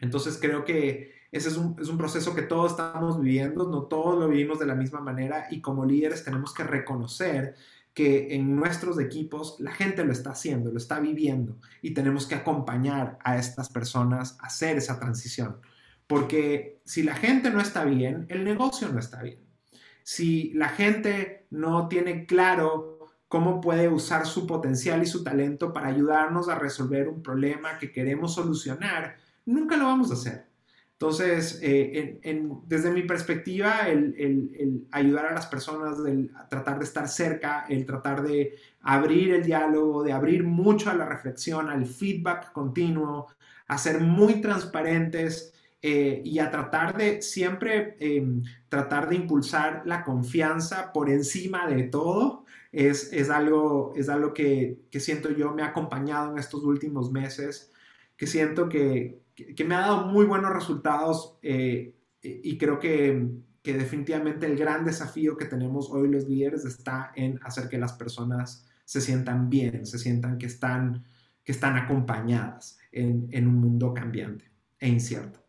Entonces 0.00 0.38
creo 0.40 0.64
que 0.64 1.12
ese 1.30 1.48
es 1.48 1.56
un, 1.56 1.76
es 1.80 1.88
un, 1.88 1.98
proceso 1.98 2.34
que 2.34 2.42
todos 2.42 2.72
estamos 2.72 3.20
viviendo, 3.20 3.68
no 3.68 3.82
todos 3.82 4.18
lo 4.18 4.28
vivimos 4.28 4.58
de 4.58 4.66
la 4.66 4.74
misma 4.74 5.00
manera 5.00 5.48
y 5.50 5.60
como 5.60 5.84
líderes 5.84 6.24
tenemos 6.24 6.54
que 6.54 6.64
reconocer 6.64 7.56
que 7.92 8.34
en 8.34 8.56
nuestros 8.56 8.98
equipos 8.98 9.56
la 9.60 9.72
gente 9.72 10.04
lo 10.04 10.12
está 10.12 10.30
haciendo, 10.30 10.70
lo 10.70 10.78
está 10.78 10.98
viviendo 10.98 11.58
y 11.80 11.94
tenemos 11.94 12.26
que 12.26 12.34
acompañar 12.34 13.18
a 13.22 13.36
estas 13.36 13.68
personas 13.68 14.36
a 14.40 14.46
hacer 14.46 14.76
esa 14.76 14.98
transición. 14.98 15.60
Porque 16.06 16.80
si 16.84 17.02
la 17.02 17.14
gente 17.14 17.50
no 17.50 17.60
está 17.60 17.84
bien, 17.84 18.26
el 18.28 18.44
negocio 18.44 18.88
no 18.88 18.98
está 18.98 19.22
bien. 19.22 19.43
Si 20.04 20.52
la 20.52 20.68
gente 20.68 21.46
no 21.50 21.88
tiene 21.88 22.26
claro 22.26 22.98
cómo 23.26 23.62
puede 23.62 23.88
usar 23.88 24.26
su 24.26 24.46
potencial 24.46 25.02
y 25.02 25.06
su 25.06 25.24
talento 25.24 25.72
para 25.72 25.88
ayudarnos 25.88 26.48
a 26.50 26.58
resolver 26.58 27.08
un 27.08 27.22
problema 27.22 27.78
que 27.78 27.90
queremos 27.90 28.34
solucionar, 28.34 29.16
nunca 29.46 29.78
lo 29.78 29.86
vamos 29.86 30.10
a 30.10 30.14
hacer. 30.14 30.46
Entonces, 30.92 31.58
eh, 31.62 32.20
desde 32.66 32.90
mi 32.90 33.02
perspectiva, 33.02 33.88
el, 33.88 34.86
ayudar 34.92 35.26
a 35.26 35.34
las 35.34 35.46
personas, 35.46 35.98
el 36.06 36.30
tratar 36.50 36.78
de 36.78 36.84
estar 36.84 37.08
cerca, 37.08 37.64
el 37.68 37.86
tratar 37.86 38.22
de 38.22 38.54
abrir 38.82 39.32
el 39.32 39.42
diálogo, 39.42 40.04
de 40.04 40.12
abrir 40.12 40.44
mucho 40.44 40.90
a 40.90 40.94
la 40.94 41.06
reflexión, 41.06 41.70
al 41.70 41.86
feedback 41.86 42.52
continuo, 42.52 43.28
a 43.66 43.78
ser 43.78 44.00
muy 44.00 44.42
transparentes 44.42 45.54
eh, 45.86 46.22
y 46.24 46.38
a 46.38 46.50
tratar 46.50 46.96
de 46.96 47.20
siempre 47.20 47.94
em, 48.00 48.42
tratar 48.70 49.06
de 49.06 49.16
impulsar 49.16 49.82
la 49.84 50.02
confianza 50.02 50.94
por 50.94 51.10
encima 51.10 51.66
de 51.66 51.82
todo 51.82 52.46
es, 52.72 53.12
es 53.12 53.28
algo, 53.28 53.92
es 53.94 54.08
algo 54.08 54.32
que, 54.32 54.78
que, 54.90 54.98
siento 54.98 55.30
yo 55.30 55.52
me 55.52 55.60
ha 55.62 55.66
acompañado 55.66 56.32
en 56.32 56.38
estos 56.38 56.64
últimos 56.64 57.12
meses, 57.12 57.70
que 58.16 58.26
siento 58.26 58.66
que, 58.66 59.20
que 59.34 59.64
me 59.64 59.74
ha 59.74 59.80
dado 59.80 60.06
muy 60.06 60.24
buenos 60.24 60.54
resultados 60.54 61.38
eh, 61.42 61.94
y 62.22 62.56
creo 62.56 62.78
que, 62.78 63.28
que 63.62 63.74
definitivamente 63.74 64.46
el 64.46 64.56
gran 64.56 64.86
desafío 64.86 65.36
que 65.36 65.44
tenemos 65.44 65.90
hoy 65.90 66.08
los 66.08 66.26
líderes 66.26 66.64
está 66.64 67.12
en 67.14 67.38
hacer 67.42 67.68
que 67.68 67.76
las 67.76 67.92
personas 67.92 68.66
se 68.86 69.02
sientan 69.02 69.50
bien, 69.50 69.84
se 69.84 69.98
sientan 69.98 70.38
que 70.38 70.46
están, 70.46 71.04
que 71.44 71.52
están 71.52 71.76
acompañadas 71.76 72.78
en, 72.90 73.28
en 73.32 73.46
un 73.46 73.56
mundo 73.56 73.92
cambiante 73.92 74.50
e 74.78 74.88
incierto. 74.88 75.43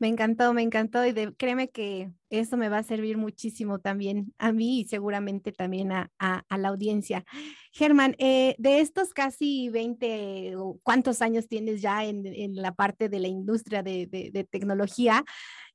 Me 0.00 0.08
encantó, 0.08 0.54
me 0.54 0.62
encantó 0.62 1.04
y 1.04 1.12
créeme 1.34 1.68
que 1.68 2.10
eso 2.30 2.56
me 2.56 2.70
va 2.70 2.78
a 2.78 2.82
servir 2.82 3.18
muchísimo 3.18 3.80
también 3.80 4.32
a 4.38 4.50
mí 4.50 4.80
y 4.80 4.86
seguramente 4.86 5.52
también 5.52 5.92
a, 5.92 6.10
la 6.48 6.68
audiencia. 6.68 7.22
Germán, 7.70 8.16
eh, 8.18 8.54
de 8.56 8.80
estos 8.80 9.12
casi 9.12 9.68
20, 9.68 10.54
¿cuántos 10.82 11.20
años 11.20 11.48
tienes 11.48 11.82
ya 11.82 12.06
en, 12.06 12.24
la 12.56 12.72
parte 12.72 13.10
de 13.10 13.20
la 13.20 13.28
industria 13.28 13.82
de, 13.82 14.48
tecnología? 14.50 15.22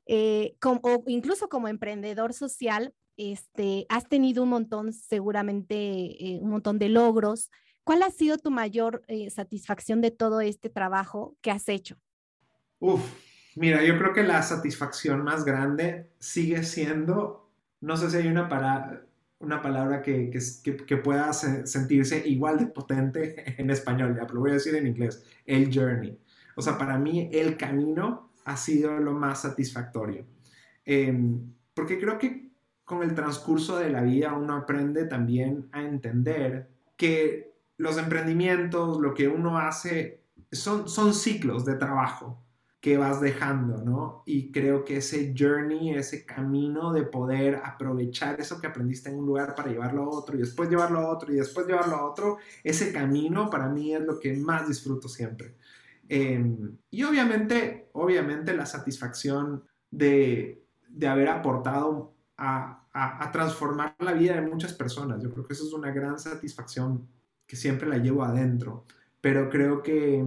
Eh, 0.07 0.55
o 0.63 1.03
incluso 1.05 1.47
como 1.47 1.67
emprendedor 1.67 2.33
social, 2.33 2.95
este, 3.17 3.85
has 3.89 4.09
tenido 4.09 4.41
un 4.41 4.49
montón, 4.49 4.91
seguramente 4.91 5.75
eh, 5.75 6.39
un 6.41 6.49
montón 6.49 6.79
de 6.79 6.89
logros. 6.89 7.51
¿Cuál 7.83 8.01
ha 8.01 8.09
sido 8.09 8.39
tu 8.39 8.49
mayor 8.49 9.03
satisfacción 9.29 10.01
de 10.01 10.09
todo 10.09 10.41
este 10.41 10.71
trabajo 10.71 11.38
que 11.41 11.51
has 11.51 11.69
hecho? 11.69 11.97
Mira, 13.56 13.84
yo 13.84 13.98
creo 13.98 14.13
que 14.13 14.24
la 14.24 14.41
satisfacción 14.44 15.24
más 15.24 15.46
grande 15.46 16.10
sigue 16.20 16.63
siendo, 16.63 17.50
no 17.80 17.96
sé 17.96 18.10
si 18.12 18.18
hay 18.18 18.28
una, 18.28 18.50
para, 18.50 19.06
una 19.39 19.62
palabra 19.62 20.02
que, 20.02 20.30
que, 20.62 20.98
pueda 20.98 21.32
sentirse 21.32 22.28
igual 22.28 22.60
de 22.60 22.68
potente 22.68 23.56
en 23.62 23.70
español, 23.70 24.14
ya, 24.16 24.24
pero 24.24 24.36
lo 24.36 24.39
voy 24.41 24.51
a 24.51 24.56
decir 24.56 24.76
en 24.76 24.88
inglés, 24.88 25.24
el 25.45 25.74
journey. 25.74 26.20
O 26.56 26.62
sea, 26.62 26.78
para 26.78 26.97
mí 26.97 27.30
el 27.32 27.56
camino 27.56 28.32
ha 28.43 28.58
sido 28.58 28.99
lo 28.99 29.14
más 29.14 29.43
satisfactorio. 29.43 30.26
Em, 30.86 31.53
porque 31.74 31.97
creo 31.97 32.18
que 32.18 32.49
con 32.84 33.03
el 33.03 33.16
transcurso 33.16 33.78
de 33.78 33.89
la 33.89 34.01
vida 34.01 34.34
uno 34.34 34.56
aprende 34.56 35.06
también 35.06 35.70
a 35.72 35.82
entender 35.82 36.68
que 36.97 37.53
los 37.78 37.97
emprendimientos, 37.97 38.99
lo 38.99 39.14
que 39.14 39.30
uno 39.30 39.58
hace, 39.58 40.22
son, 40.51 40.89
son 40.89 41.14
ciclos 41.14 41.66
de 41.66 41.76
trabajo 41.76 42.45
que 42.86 42.99
vas 42.99 43.19
dejando, 43.19 43.83
¿no? 43.83 44.21
Y 44.27 44.51
creo 44.51 44.86
que 44.86 44.97
ese 44.97 45.33
journey, 45.36 45.95
ese 45.95 46.23
camino 46.23 46.93
de 46.93 47.01
poder 47.01 47.59
aprovechar 47.63 48.39
eso 48.39 48.61
que 48.61 48.67
aprendiste 48.67 49.09
en 49.09 49.17
un 49.17 49.25
lugar 49.25 49.55
para 49.55 49.71
llevarlo 49.71 50.03
a 50.03 50.09
otro 50.09 50.36
y 50.36 50.41
después 50.41 50.69
llevarlo 50.69 50.99
a 50.99 51.09
otro 51.09 51.33
y 51.33 51.38
después 51.38 51.65
llevarlo 51.65 51.95
a 51.95 52.05
otro, 52.05 52.38
ese 52.63 52.93
camino 52.93 53.49
para 53.49 53.69
mí 53.69 53.95
es 53.95 54.01
lo 54.01 54.19
que 54.19 54.36
más 54.36 54.67
disfruto 54.67 55.09
siempre. 55.09 55.55
Em, 56.07 56.77
y 56.91 57.01
obviamente, 57.01 57.89
obviamente 57.93 58.55
la 58.55 58.67
satisfacción 58.67 59.63
de, 59.89 60.63
de 60.88 61.07
haber 61.07 61.29
aportado 61.29 62.13
a, 62.38 62.86
a, 62.93 63.31
transformar 63.31 63.95
la 63.97 64.13
vida 64.13 64.36
de 64.36 64.47
muchas 64.47 64.73
personas. 64.73 65.23
Yo 65.23 65.31
creo 65.31 65.43
que 65.43 65.53
eso 65.53 65.65
es 65.65 65.73
una 65.73 65.89
gran 65.89 66.19
satisfacción 66.19 67.07
que 67.47 67.55
siempre 67.55 67.89
la 67.89 67.97
llevo 67.97 68.23
adentro. 68.23 68.86
Pero 69.21 69.49
creo 69.49 69.81
que, 69.81 70.23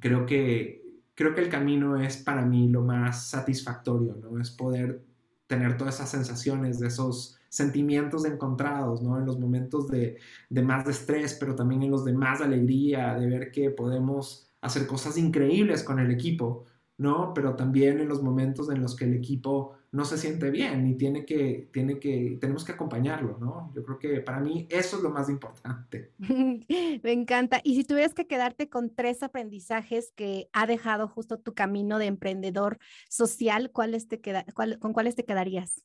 creo 0.00 0.26
que, 0.26 0.81
creo 1.22 1.34
que 1.36 1.40
el 1.40 1.48
camino 1.48 2.00
es 2.00 2.16
para 2.16 2.44
mí 2.44 2.68
lo 2.68 2.82
más 2.82 3.28
satisfactorio, 3.28 4.16
¿no? 4.16 4.40
Es 4.40 4.50
poder 4.50 5.04
tener 5.46 5.76
todas 5.76 5.94
esas 5.94 6.10
sensaciones, 6.10 6.80
de 6.80 6.88
esos 6.88 7.38
sentimientos 7.48 8.24
encontrados, 8.24 9.02
¿no? 9.02 9.18
En 9.18 9.26
los 9.26 9.38
momentos 9.38 9.86
de, 9.88 10.18
de 10.50 10.62
más 10.62 10.88
estrés, 10.88 11.36
pero 11.38 11.54
también 11.54 11.84
en 11.84 11.92
los 11.92 12.04
de 12.04 12.12
más 12.12 12.40
alegría, 12.40 13.14
de 13.14 13.28
ver 13.28 13.52
que 13.52 13.70
podemos 13.70 14.48
hacer 14.62 14.88
cosas 14.88 15.16
increíbles 15.16 15.84
con 15.84 16.00
el 16.00 16.10
equipo, 16.10 16.64
¿no? 16.98 17.32
Pero 17.34 17.54
también 17.54 18.00
en 18.00 18.08
los 18.08 18.20
momentos 18.20 18.68
en 18.68 18.82
los 18.82 18.96
que 18.96 19.04
el 19.04 19.14
equipo 19.14 19.74
no 19.92 20.06
se 20.06 20.16
siente 20.16 20.50
bien 20.50 20.86
y 20.88 20.94
tiene 20.94 21.26
que, 21.26 21.68
tiene 21.70 22.00
que, 22.00 22.38
tenemos 22.40 22.64
que 22.64 22.72
acompañarlo, 22.72 23.36
¿no? 23.38 23.70
Yo 23.74 23.84
creo 23.84 23.98
que 23.98 24.20
para 24.22 24.40
mí 24.40 24.66
eso 24.70 24.96
es 24.96 25.02
lo 25.02 25.10
más 25.10 25.28
importante. 25.28 26.12
Me 26.18 27.12
encanta. 27.12 27.60
Y 27.62 27.76
si 27.76 27.84
tuvieras 27.84 28.14
que 28.14 28.26
quedarte 28.26 28.70
con 28.70 28.94
tres 28.94 29.22
aprendizajes 29.22 30.10
que 30.16 30.48
ha 30.54 30.66
dejado 30.66 31.08
justo 31.08 31.38
tu 31.38 31.52
camino 31.54 31.98
de 31.98 32.06
emprendedor 32.06 32.78
social, 33.10 33.70
¿cuáles 33.70 34.08
te 34.08 34.20
queda, 34.20 34.46
¿con 34.80 34.94
cuáles 34.94 35.14
te 35.14 35.26
quedarías? 35.26 35.84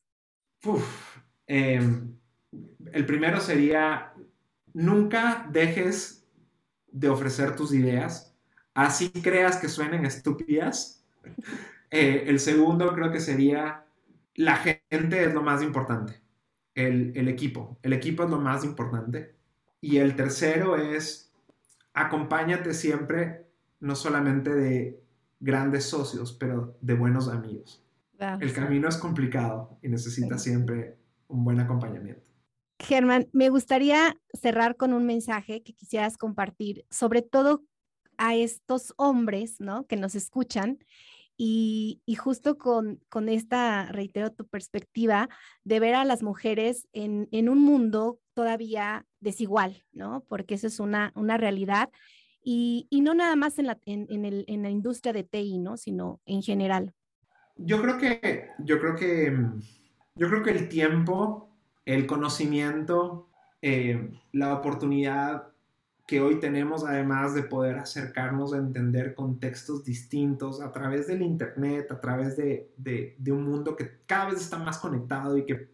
Em, 1.46 2.16
el 2.92 3.04
primero 3.04 3.40
sería, 3.40 4.14
nunca 4.72 5.46
dejes 5.52 6.26
de 6.90 7.10
ofrecer 7.10 7.54
tus 7.56 7.74
ideas, 7.74 8.34
así 8.72 9.10
creas 9.10 9.58
que 9.58 9.68
suenen 9.68 10.06
estúpidas. 10.06 11.04
Eh, 11.90 12.24
el 12.26 12.38
segundo 12.38 12.92
creo 12.92 13.10
que 13.10 13.18
sería 13.18 13.87
la 14.38 14.56
gente 14.56 15.24
es 15.24 15.34
lo 15.34 15.42
más 15.42 15.64
importante, 15.64 16.22
el, 16.76 17.26
equipo, 17.26 17.76
el 17.82 17.92
equipo 17.92 18.22
es 18.22 18.30
lo 18.30 18.38
más 18.38 18.64
importante. 18.64 19.34
Y 19.80 19.96
el 19.96 20.14
tercero 20.14 20.76
es, 20.76 21.32
acompáñate 21.92 22.72
siempre, 22.72 23.48
no 23.80 23.96
solamente 23.96 24.54
de 24.54 25.02
grandes 25.40 25.86
socios, 25.86 26.32
pero 26.32 26.78
de 26.80 26.94
buenos 26.94 27.28
amigos. 27.28 27.84
El 28.40 28.52
camino 28.52 28.88
es 28.88 28.96
complicado 28.96 29.76
y 29.82 29.88
necesita 29.88 30.38
siempre 30.38 30.96
un 31.26 31.42
buen 31.42 31.58
acompañamiento. 31.58 32.30
Germán, 32.78 33.28
me 33.32 33.48
gustaría 33.48 34.16
cerrar 34.32 34.76
con 34.76 34.92
un 34.92 35.04
mensaje 35.04 35.64
que 35.64 35.74
quisieras 35.74 36.16
compartir, 36.16 36.84
sobre 36.90 37.22
todo 37.22 37.64
a 38.18 38.36
estos 38.36 38.94
hombres, 38.98 39.58
¿no? 39.58 39.86
Que 39.88 39.96
nos 39.96 40.14
escuchan 40.14 40.78
y, 41.40 42.02
justo 42.16 42.58
con, 42.58 43.00
con, 43.08 43.28
esta, 43.28 43.86
reitero 43.92 44.32
tu 44.32 44.44
perspectiva, 44.46 45.28
de 45.62 45.78
ver 45.78 45.94
a 45.94 46.04
las 46.04 46.24
mujeres 46.24 46.88
en, 46.92 47.28
en 47.30 47.48
un 47.48 47.60
mundo 47.60 48.18
todavía 48.34 49.06
desigual, 49.20 49.84
¿no? 49.92 50.24
Porque 50.28 50.54
eso 50.54 50.66
es 50.66 50.80
una, 50.80 51.12
una 51.14 51.36
realidad. 51.36 51.90
Y, 52.42 52.88
y, 52.90 53.02
no 53.02 53.14
nada 53.14 53.36
más 53.36 53.60
en 53.60 53.68
la, 53.68 53.78
en, 53.86 54.24
el, 54.24 54.44
en 54.48 54.62
la 54.62 54.70
industria 54.70 55.12
de 55.12 55.22
TI, 55.22 55.58
¿no? 55.58 55.76
Sino 55.76 56.20
en 56.26 56.42
general. 56.42 56.92
Yo 57.54 57.80
creo 57.80 57.98
que, 57.98 58.48
yo 58.58 58.80
creo 58.80 58.96
que, 58.96 59.32
yo 60.16 60.28
creo 60.28 60.42
que 60.42 60.50
el 60.50 60.68
tiempo, 60.68 61.56
el 61.84 62.06
conocimiento, 62.06 63.28
eh, 63.62 64.10
la 64.32 64.54
oportunidad 64.54 65.47
que 66.08 66.22
hoy 66.22 66.40
tenemos, 66.40 66.84
además 66.84 67.34
de 67.34 67.42
poder 67.42 67.76
acercarnos 67.76 68.54
a 68.54 68.56
entender 68.56 69.14
contextos 69.14 69.84
distintos 69.84 70.62
a 70.62 70.72
través 70.72 71.06
del 71.06 71.20
Internet, 71.20 71.92
a 71.92 72.00
través 72.00 72.34
de, 72.34 72.72
un 73.26 73.44
mundo 73.44 73.76
que 73.76 73.98
cada 74.06 74.30
vez 74.30 74.40
está 74.40 74.56
más 74.56 74.78
conectado 74.78 75.36
y 75.36 75.44
que, 75.44 75.68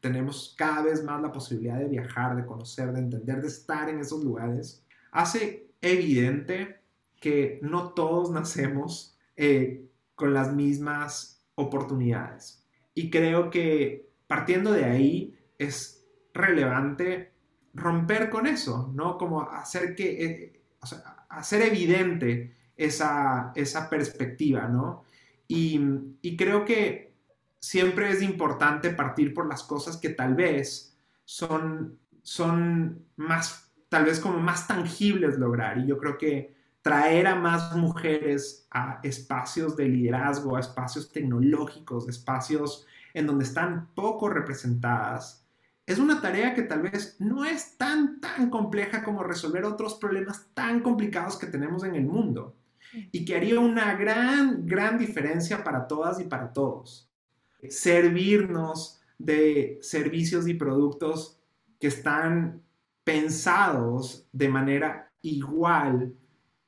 tenemos 0.00 0.54
cada 0.56 0.82
vez 0.82 1.02
más 1.02 1.22
la 1.22 1.32
posibilidad 1.32 1.78
de 1.78 1.88
viajar, 1.88 2.36
de 2.36 2.44
conocer, 2.44 2.92
de 2.92 3.00
entender, 3.00 3.40
de 3.40 3.48
estar 3.48 3.88
en 3.88 3.98
esos 3.98 4.22
lugares, 4.22 4.84
hace 5.10 5.70
evidente 5.80 6.80
que 7.18 7.58
no 7.62 7.92
todos 7.92 8.30
nacemos 8.30 9.16
eh, 9.36 9.86
con 10.14 10.34
las 10.34 10.54
mismas 10.54 11.42
oportunidades. 11.54 12.62
Y 12.94 13.10
creo 13.10 13.50
que 13.50 14.10
partiendo 14.26 14.72
de 14.72 14.84
ahí 14.84 15.38
es 15.58 16.06
relevante 16.34 17.32
romper 17.78 18.30
con 18.30 18.46
eso, 18.46 18.90
¿no? 18.94 19.18
Como 19.18 19.42
hacer 19.42 19.94
que, 19.94 20.24
eh, 20.24 20.60
hacer 21.28 21.62
evidente 21.62 22.56
esa, 22.76 23.52
esa 23.54 23.88
perspectiva, 23.90 24.68
¿no? 24.68 25.04
Y, 25.46 25.80
y, 26.20 26.36
creo 26.36 26.64
que 26.64 27.14
siempre 27.58 28.10
es 28.10 28.22
importante 28.22 28.90
partir 28.90 29.32
por 29.32 29.48
las 29.48 29.62
cosas 29.62 29.96
que 29.96 30.10
tal 30.10 30.34
vez 30.34 30.96
son, 31.24 31.98
son 32.22 33.06
más, 33.16 33.72
tal 33.88 34.04
vez 34.04 34.20
como 34.20 34.38
más 34.38 34.66
tangibles 34.66 35.38
lograr. 35.38 35.78
Y 35.78 35.86
yo 35.86 35.98
creo 35.98 36.18
que 36.18 36.54
traer 36.82 37.26
a 37.26 37.34
más 37.34 37.74
mujeres 37.76 38.66
a 38.70 39.00
espacios 39.02 39.76
de 39.76 39.88
liderazgo, 39.88 40.56
a 40.56 40.60
espacios 40.60 41.10
tecnológicos, 41.12 42.08
espacios 42.08 42.86
en 43.14 43.26
donde 43.26 43.44
están 43.44 43.88
poco 43.94 44.28
representadas, 44.28 45.44
es 45.88 45.98
una 45.98 46.20
tarea 46.20 46.52
que 46.52 46.64
tal 46.64 46.82
vez 46.82 47.16
no 47.18 47.46
es 47.46 47.78
tan, 47.78 48.20
tan 48.20 48.50
compleja 48.50 49.02
como 49.02 49.22
resolver 49.24 49.64
otros 49.64 49.94
problemas 49.94 50.50
tan 50.52 50.80
complicados 50.80 51.38
que 51.38 51.46
tenemos 51.46 51.82
en 51.82 51.94
el 51.94 52.04
mundo 52.04 52.54
y 53.10 53.24
que 53.24 53.34
haría 53.34 53.58
una 53.58 53.94
gran, 53.94 54.66
gran 54.66 54.98
diferencia 54.98 55.64
para 55.64 55.86
todas 55.86 56.20
y 56.20 56.24
para 56.24 56.52
todos. 56.52 57.10
Servirnos 57.70 59.00
de 59.16 59.78
servicios 59.80 60.46
y 60.46 60.52
productos 60.52 61.40
que 61.80 61.86
están 61.86 62.60
pensados 63.02 64.28
de 64.30 64.48
manera 64.50 65.10
igual 65.22 66.12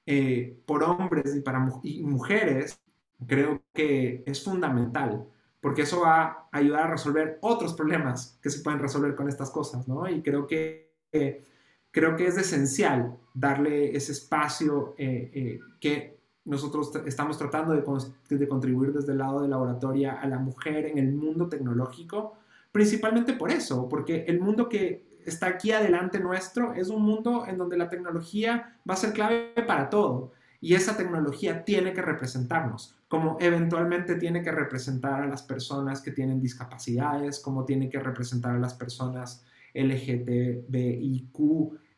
eh, 0.07 0.59
por 0.65 0.83
hombres 0.83 1.37
y 1.37 1.41
para 1.41 1.69
y 1.83 2.03
mujeres, 2.05 2.81
creo 3.27 3.63
que 3.75 4.25
es 4.25 4.43
fundamental 4.43 5.27
porque 5.61 5.83
eso 5.83 6.01
va 6.01 6.23
a 6.23 6.49
ayudar 6.53 6.85
a 6.85 6.91
resolver 6.91 7.39
otros 7.43 7.75
problemas 7.75 8.39
que 8.43 8.51
se 8.51 8.61
pueden 8.61 8.81
resolver 8.81 9.15
con 9.15 9.29
estas 9.29 9.51
cosas, 9.51 9.87
¿no? 9.87 10.09
Y 10.09 10.23
creo 10.23 10.47
que, 10.47 10.95
creo 11.91 12.17
que 12.17 12.27
es 12.27 12.39
esencial 12.39 13.17
darle 13.35 13.95
ese 13.95 14.13
espacio 14.13 14.95
eh, 14.97 15.31
eh, 15.35 15.61
que 15.81 16.19
nosotros 16.45 16.91
estamos 17.05 17.37
tratando 17.37 17.73
de, 17.75 17.85
de, 18.37 18.49
contribuir 18.49 18.93
desde 18.93 19.13
el 19.13 19.19
lado 19.19 19.43
de 19.43 19.49
laboratoria 19.49 20.15
a 20.15 20.27
la 20.27 20.39
mujer 20.39 20.87
en 20.87 20.99
el 20.99 21.13
mundo 21.13 21.49
tecnológico, 21.49 22.39
principalmente 22.73 23.35
por 23.35 23.51
eso, 23.51 23.89
porque 23.89 24.25
el 24.27 24.41
mundo 24.41 24.69
que 24.69 25.19
está 25.27 25.49
aquí 25.49 25.73
adelante 25.73 26.19
nuestro 26.19 26.73
es 26.73 26.89
un 26.89 27.03
mundo 27.03 27.45
en 27.47 27.59
donde 27.59 27.77
la 27.77 27.91
tecnología 27.91 28.81
va 28.89 28.95
a 28.95 28.97
ser 28.97 29.13
clave 29.13 29.53
para 29.67 29.91
todo 29.91 30.33
y 30.61 30.75
esa 30.75 30.97
tecnología 30.97 31.65
tiene 31.65 31.93
que 31.93 32.03
representarnos, 32.03 32.95
como 33.09 33.39
eventualmente 33.41 34.17
tiene 34.17 34.43
que 34.43 34.53
representar 34.53 35.23
a 35.23 35.27
las 35.27 35.43
personas 35.43 36.03
que 36.03 36.11
tienen 36.11 36.41
discapacidades, 36.41 37.41
como 37.41 37.65
tiene 37.65 37.89
que 37.89 37.99
representar 37.99 38.57
a 38.57 38.59
las 38.59 38.75
personas 38.75 39.45
LGTBIQ, 39.73 41.39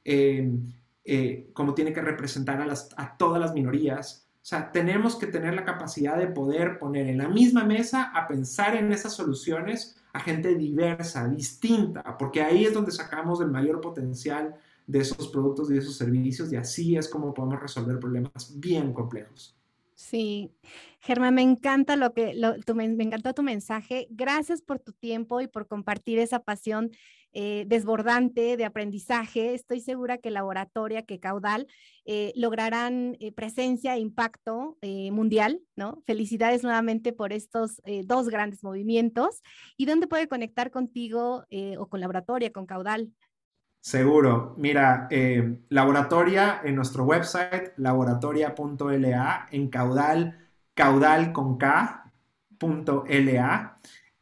em, 0.04 0.72
eh, 1.04 1.50
como 1.52 1.74
tiene 1.74 1.92
que 1.92 2.00
representar 2.00 2.60
a, 2.60 2.72
a 2.96 3.16
todas 3.16 3.40
las 3.40 3.52
minorías. 3.52 4.28
O 4.36 4.44
sea, 4.44 4.70
tenemos 4.70 5.16
que 5.16 5.26
tener 5.26 5.54
la 5.54 5.64
capacidad 5.64 6.16
de 6.16 6.28
poder 6.28 6.78
poner 6.78 7.08
en 7.08 7.18
la 7.18 7.28
misma 7.28 7.64
mesa 7.64 8.12
a 8.14 8.28
pensar 8.28 8.76
en 8.76 8.92
esas 8.92 9.12
soluciones 9.12 9.96
a 10.12 10.20
gente 10.20 10.54
diversa, 10.54 11.26
distinta, 11.26 12.16
porque 12.18 12.42
ahí 12.42 12.64
es 12.64 12.74
donde 12.74 12.92
sacamos 12.92 13.40
el 13.40 13.48
mayor 13.48 13.80
potencial 13.80 14.54
de 14.92 15.00
esos 15.00 15.28
productos 15.28 15.70
y 15.70 15.74
de 15.74 15.80
esos 15.80 15.96
servicios 15.96 16.52
y 16.52 16.56
así 16.56 16.96
es 16.96 17.08
como 17.08 17.32
podemos 17.32 17.60
resolver 17.60 17.98
problemas 17.98 18.52
bien 18.60 18.92
complejos. 18.92 19.56
Sí, 19.94 20.50
Germán, 21.00 21.34
me 21.34 21.42
encanta 21.42 21.96
lo 21.96 22.12
que, 22.12 22.34
me, 22.74 22.84
encantó 22.84 23.32
tu 23.34 23.42
mensaje. 23.42 24.08
Gracias 24.10 24.60
por 24.60 24.80
tu 24.80 24.92
tiempo 24.92 25.40
y 25.40 25.46
por 25.46 25.66
compartir 25.66 26.18
esa 26.18 26.40
pasión 26.40 26.90
eh, 27.32 27.64
desbordante 27.68 28.56
de 28.56 28.64
aprendizaje. 28.64 29.54
Estoy 29.54 29.80
segura 29.80 30.18
que 30.18 30.30
Laboratoria, 30.30 31.02
que 31.02 31.20
Caudal 31.20 31.68
eh, 32.04 32.32
lograrán 32.34 33.16
eh, 33.20 33.32
presencia 33.32 33.94
e 33.94 34.00
impacto 34.00 34.76
mundial, 34.82 35.60
¿no? 35.76 36.02
Felicidades 36.04 36.64
nuevamente 36.64 37.12
por 37.12 37.32
estos 37.32 37.80
dos 38.04 38.28
grandes 38.28 38.62
movimientos. 38.62 39.40
¿Y 39.76 39.86
dónde 39.86 40.08
puede 40.08 40.28
conectar 40.28 40.70
contigo 40.70 41.44
o 41.78 41.86
con 41.86 42.00
Laboratoria, 42.00 42.52
con 42.52 42.66
Caudal? 42.66 43.12
Seguro. 43.82 44.54
Mira, 44.58 45.08
eh, 45.10 45.58
laboratoria 45.68 46.60
en 46.62 46.76
nuestro 46.76 47.04
website, 47.04 47.72
laboratoria.la, 47.76 49.48
en 49.50 49.68
caudal, 49.70 50.38
caudal 50.74 51.32
con 51.32 51.58
K.la. 51.58 52.08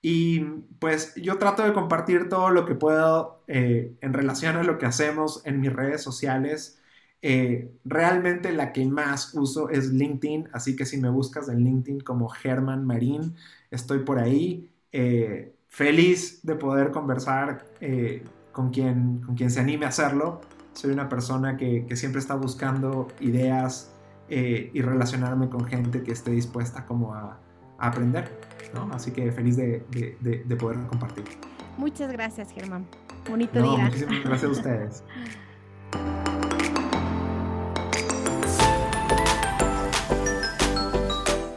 Y 0.00 0.40
pues 0.78 1.14
yo 1.16 1.36
trato 1.36 1.62
de 1.62 1.74
compartir 1.74 2.30
todo 2.30 2.48
lo 2.50 2.64
que 2.64 2.74
puedo 2.74 3.44
eh, 3.48 3.94
en 4.00 4.14
relación 4.14 4.56
a 4.56 4.62
lo 4.62 4.78
que 4.78 4.86
hacemos 4.86 5.42
en 5.44 5.60
mis 5.60 5.72
redes 5.74 6.02
sociales. 6.02 6.80
Eh, 7.20 7.70
realmente 7.84 8.52
la 8.52 8.72
que 8.72 8.86
más 8.86 9.34
uso 9.34 9.68
es 9.68 9.90
LinkedIn, 9.92 10.48
así 10.54 10.74
que 10.74 10.86
si 10.86 10.96
me 10.98 11.10
buscas 11.10 11.50
en 11.50 11.58
LinkedIn 11.64 12.00
como 12.00 12.30
Germán 12.30 12.86
Marín, 12.86 13.36
estoy 13.70 13.98
por 14.00 14.18
ahí. 14.18 14.70
Feliz 15.68 16.40
de 16.44 16.54
poder 16.54 16.92
conversar 16.92 17.66
con, 18.52 18.70
quien, 18.70 19.20
con 19.20 19.34
quien 19.34 19.50
se 19.50 19.60
anime 19.60 19.86
a 19.86 19.88
hacerlo. 19.88 20.40
Soy 20.72 20.92
una 20.92 21.08
persona 21.08 21.56
que, 21.56 21.86
siempre 21.96 22.20
está 22.20 22.34
buscando 22.34 23.08
ideas 23.20 23.92
y 24.28 24.80
relacionarme 24.80 25.48
con 25.48 25.64
gente 25.64 26.04
que 26.04 26.12
esté 26.12 26.30
dispuesta 26.30 26.86
como 26.86 27.14
a, 27.14 27.38
aprender. 27.78 28.30
Así 28.92 29.10
que 29.10 29.32
feliz 29.32 29.56
de, 29.56 29.84
de, 29.90 30.56
poder 30.56 30.78
compartir. 30.86 31.24
Muchas 31.76 32.12
gracias, 32.12 32.52
Germán. 32.52 32.86
Bonito 33.28 33.60
día. 33.60 33.84
Muchísimas 33.84 34.24
gracias 34.24 34.44
a 34.44 34.52
ustedes. 34.52 35.04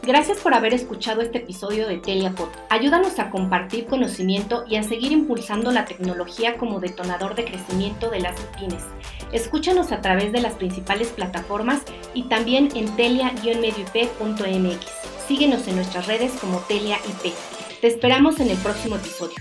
Gracias 0.06 0.38
por 0.38 0.52
haber 0.52 0.74
escuchado 0.74 1.22
este 1.22 1.38
episodio 1.38 1.88
de 1.88 1.96
Teliapod. 1.96 2.48
Ayúdanos 2.68 3.18
a 3.18 3.30
compartir 3.30 3.86
conocimiento 3.86 4.66
y 4.68 4.76
a 4.76 4.82
seguir 4.82 5.12
impulsando 5.12 5.72
la 5.72 5.86
tecnología 5.86 6.58
como 6.58 6.78
detonador 6.78 7.34
de 7.34 7.46
crecimiento 7.46 8.10
de 8.10 8.20
las 8.20 8.38
pymes. 8.58 8.84
Escúchanos 9.32 9.92
a 9.92 10.02
través 10.02 10.30
de 10.32 10.42
las 10.42 10.56
principales 10.56 11.08
plataformas 11.08 11.80
y 12.12 12.24
también 12.24 12.68
en 12.74 12.94
telia-medioip.mx. 12.96 14.86
Síguenos 15.26 15.66
en 15.68 15.76
nuestras 15.76 16.06
redes 16.06 16.32
como 16.32 16.58
Telia 16.58 16.96
IP. 16.96 17.32
Te 17.80 17.86
esperamos 17.86 18.40
en 18.40 18.50
el 18.50 18.58
próximo 18.58 18.96
episodio. 18.96 19.36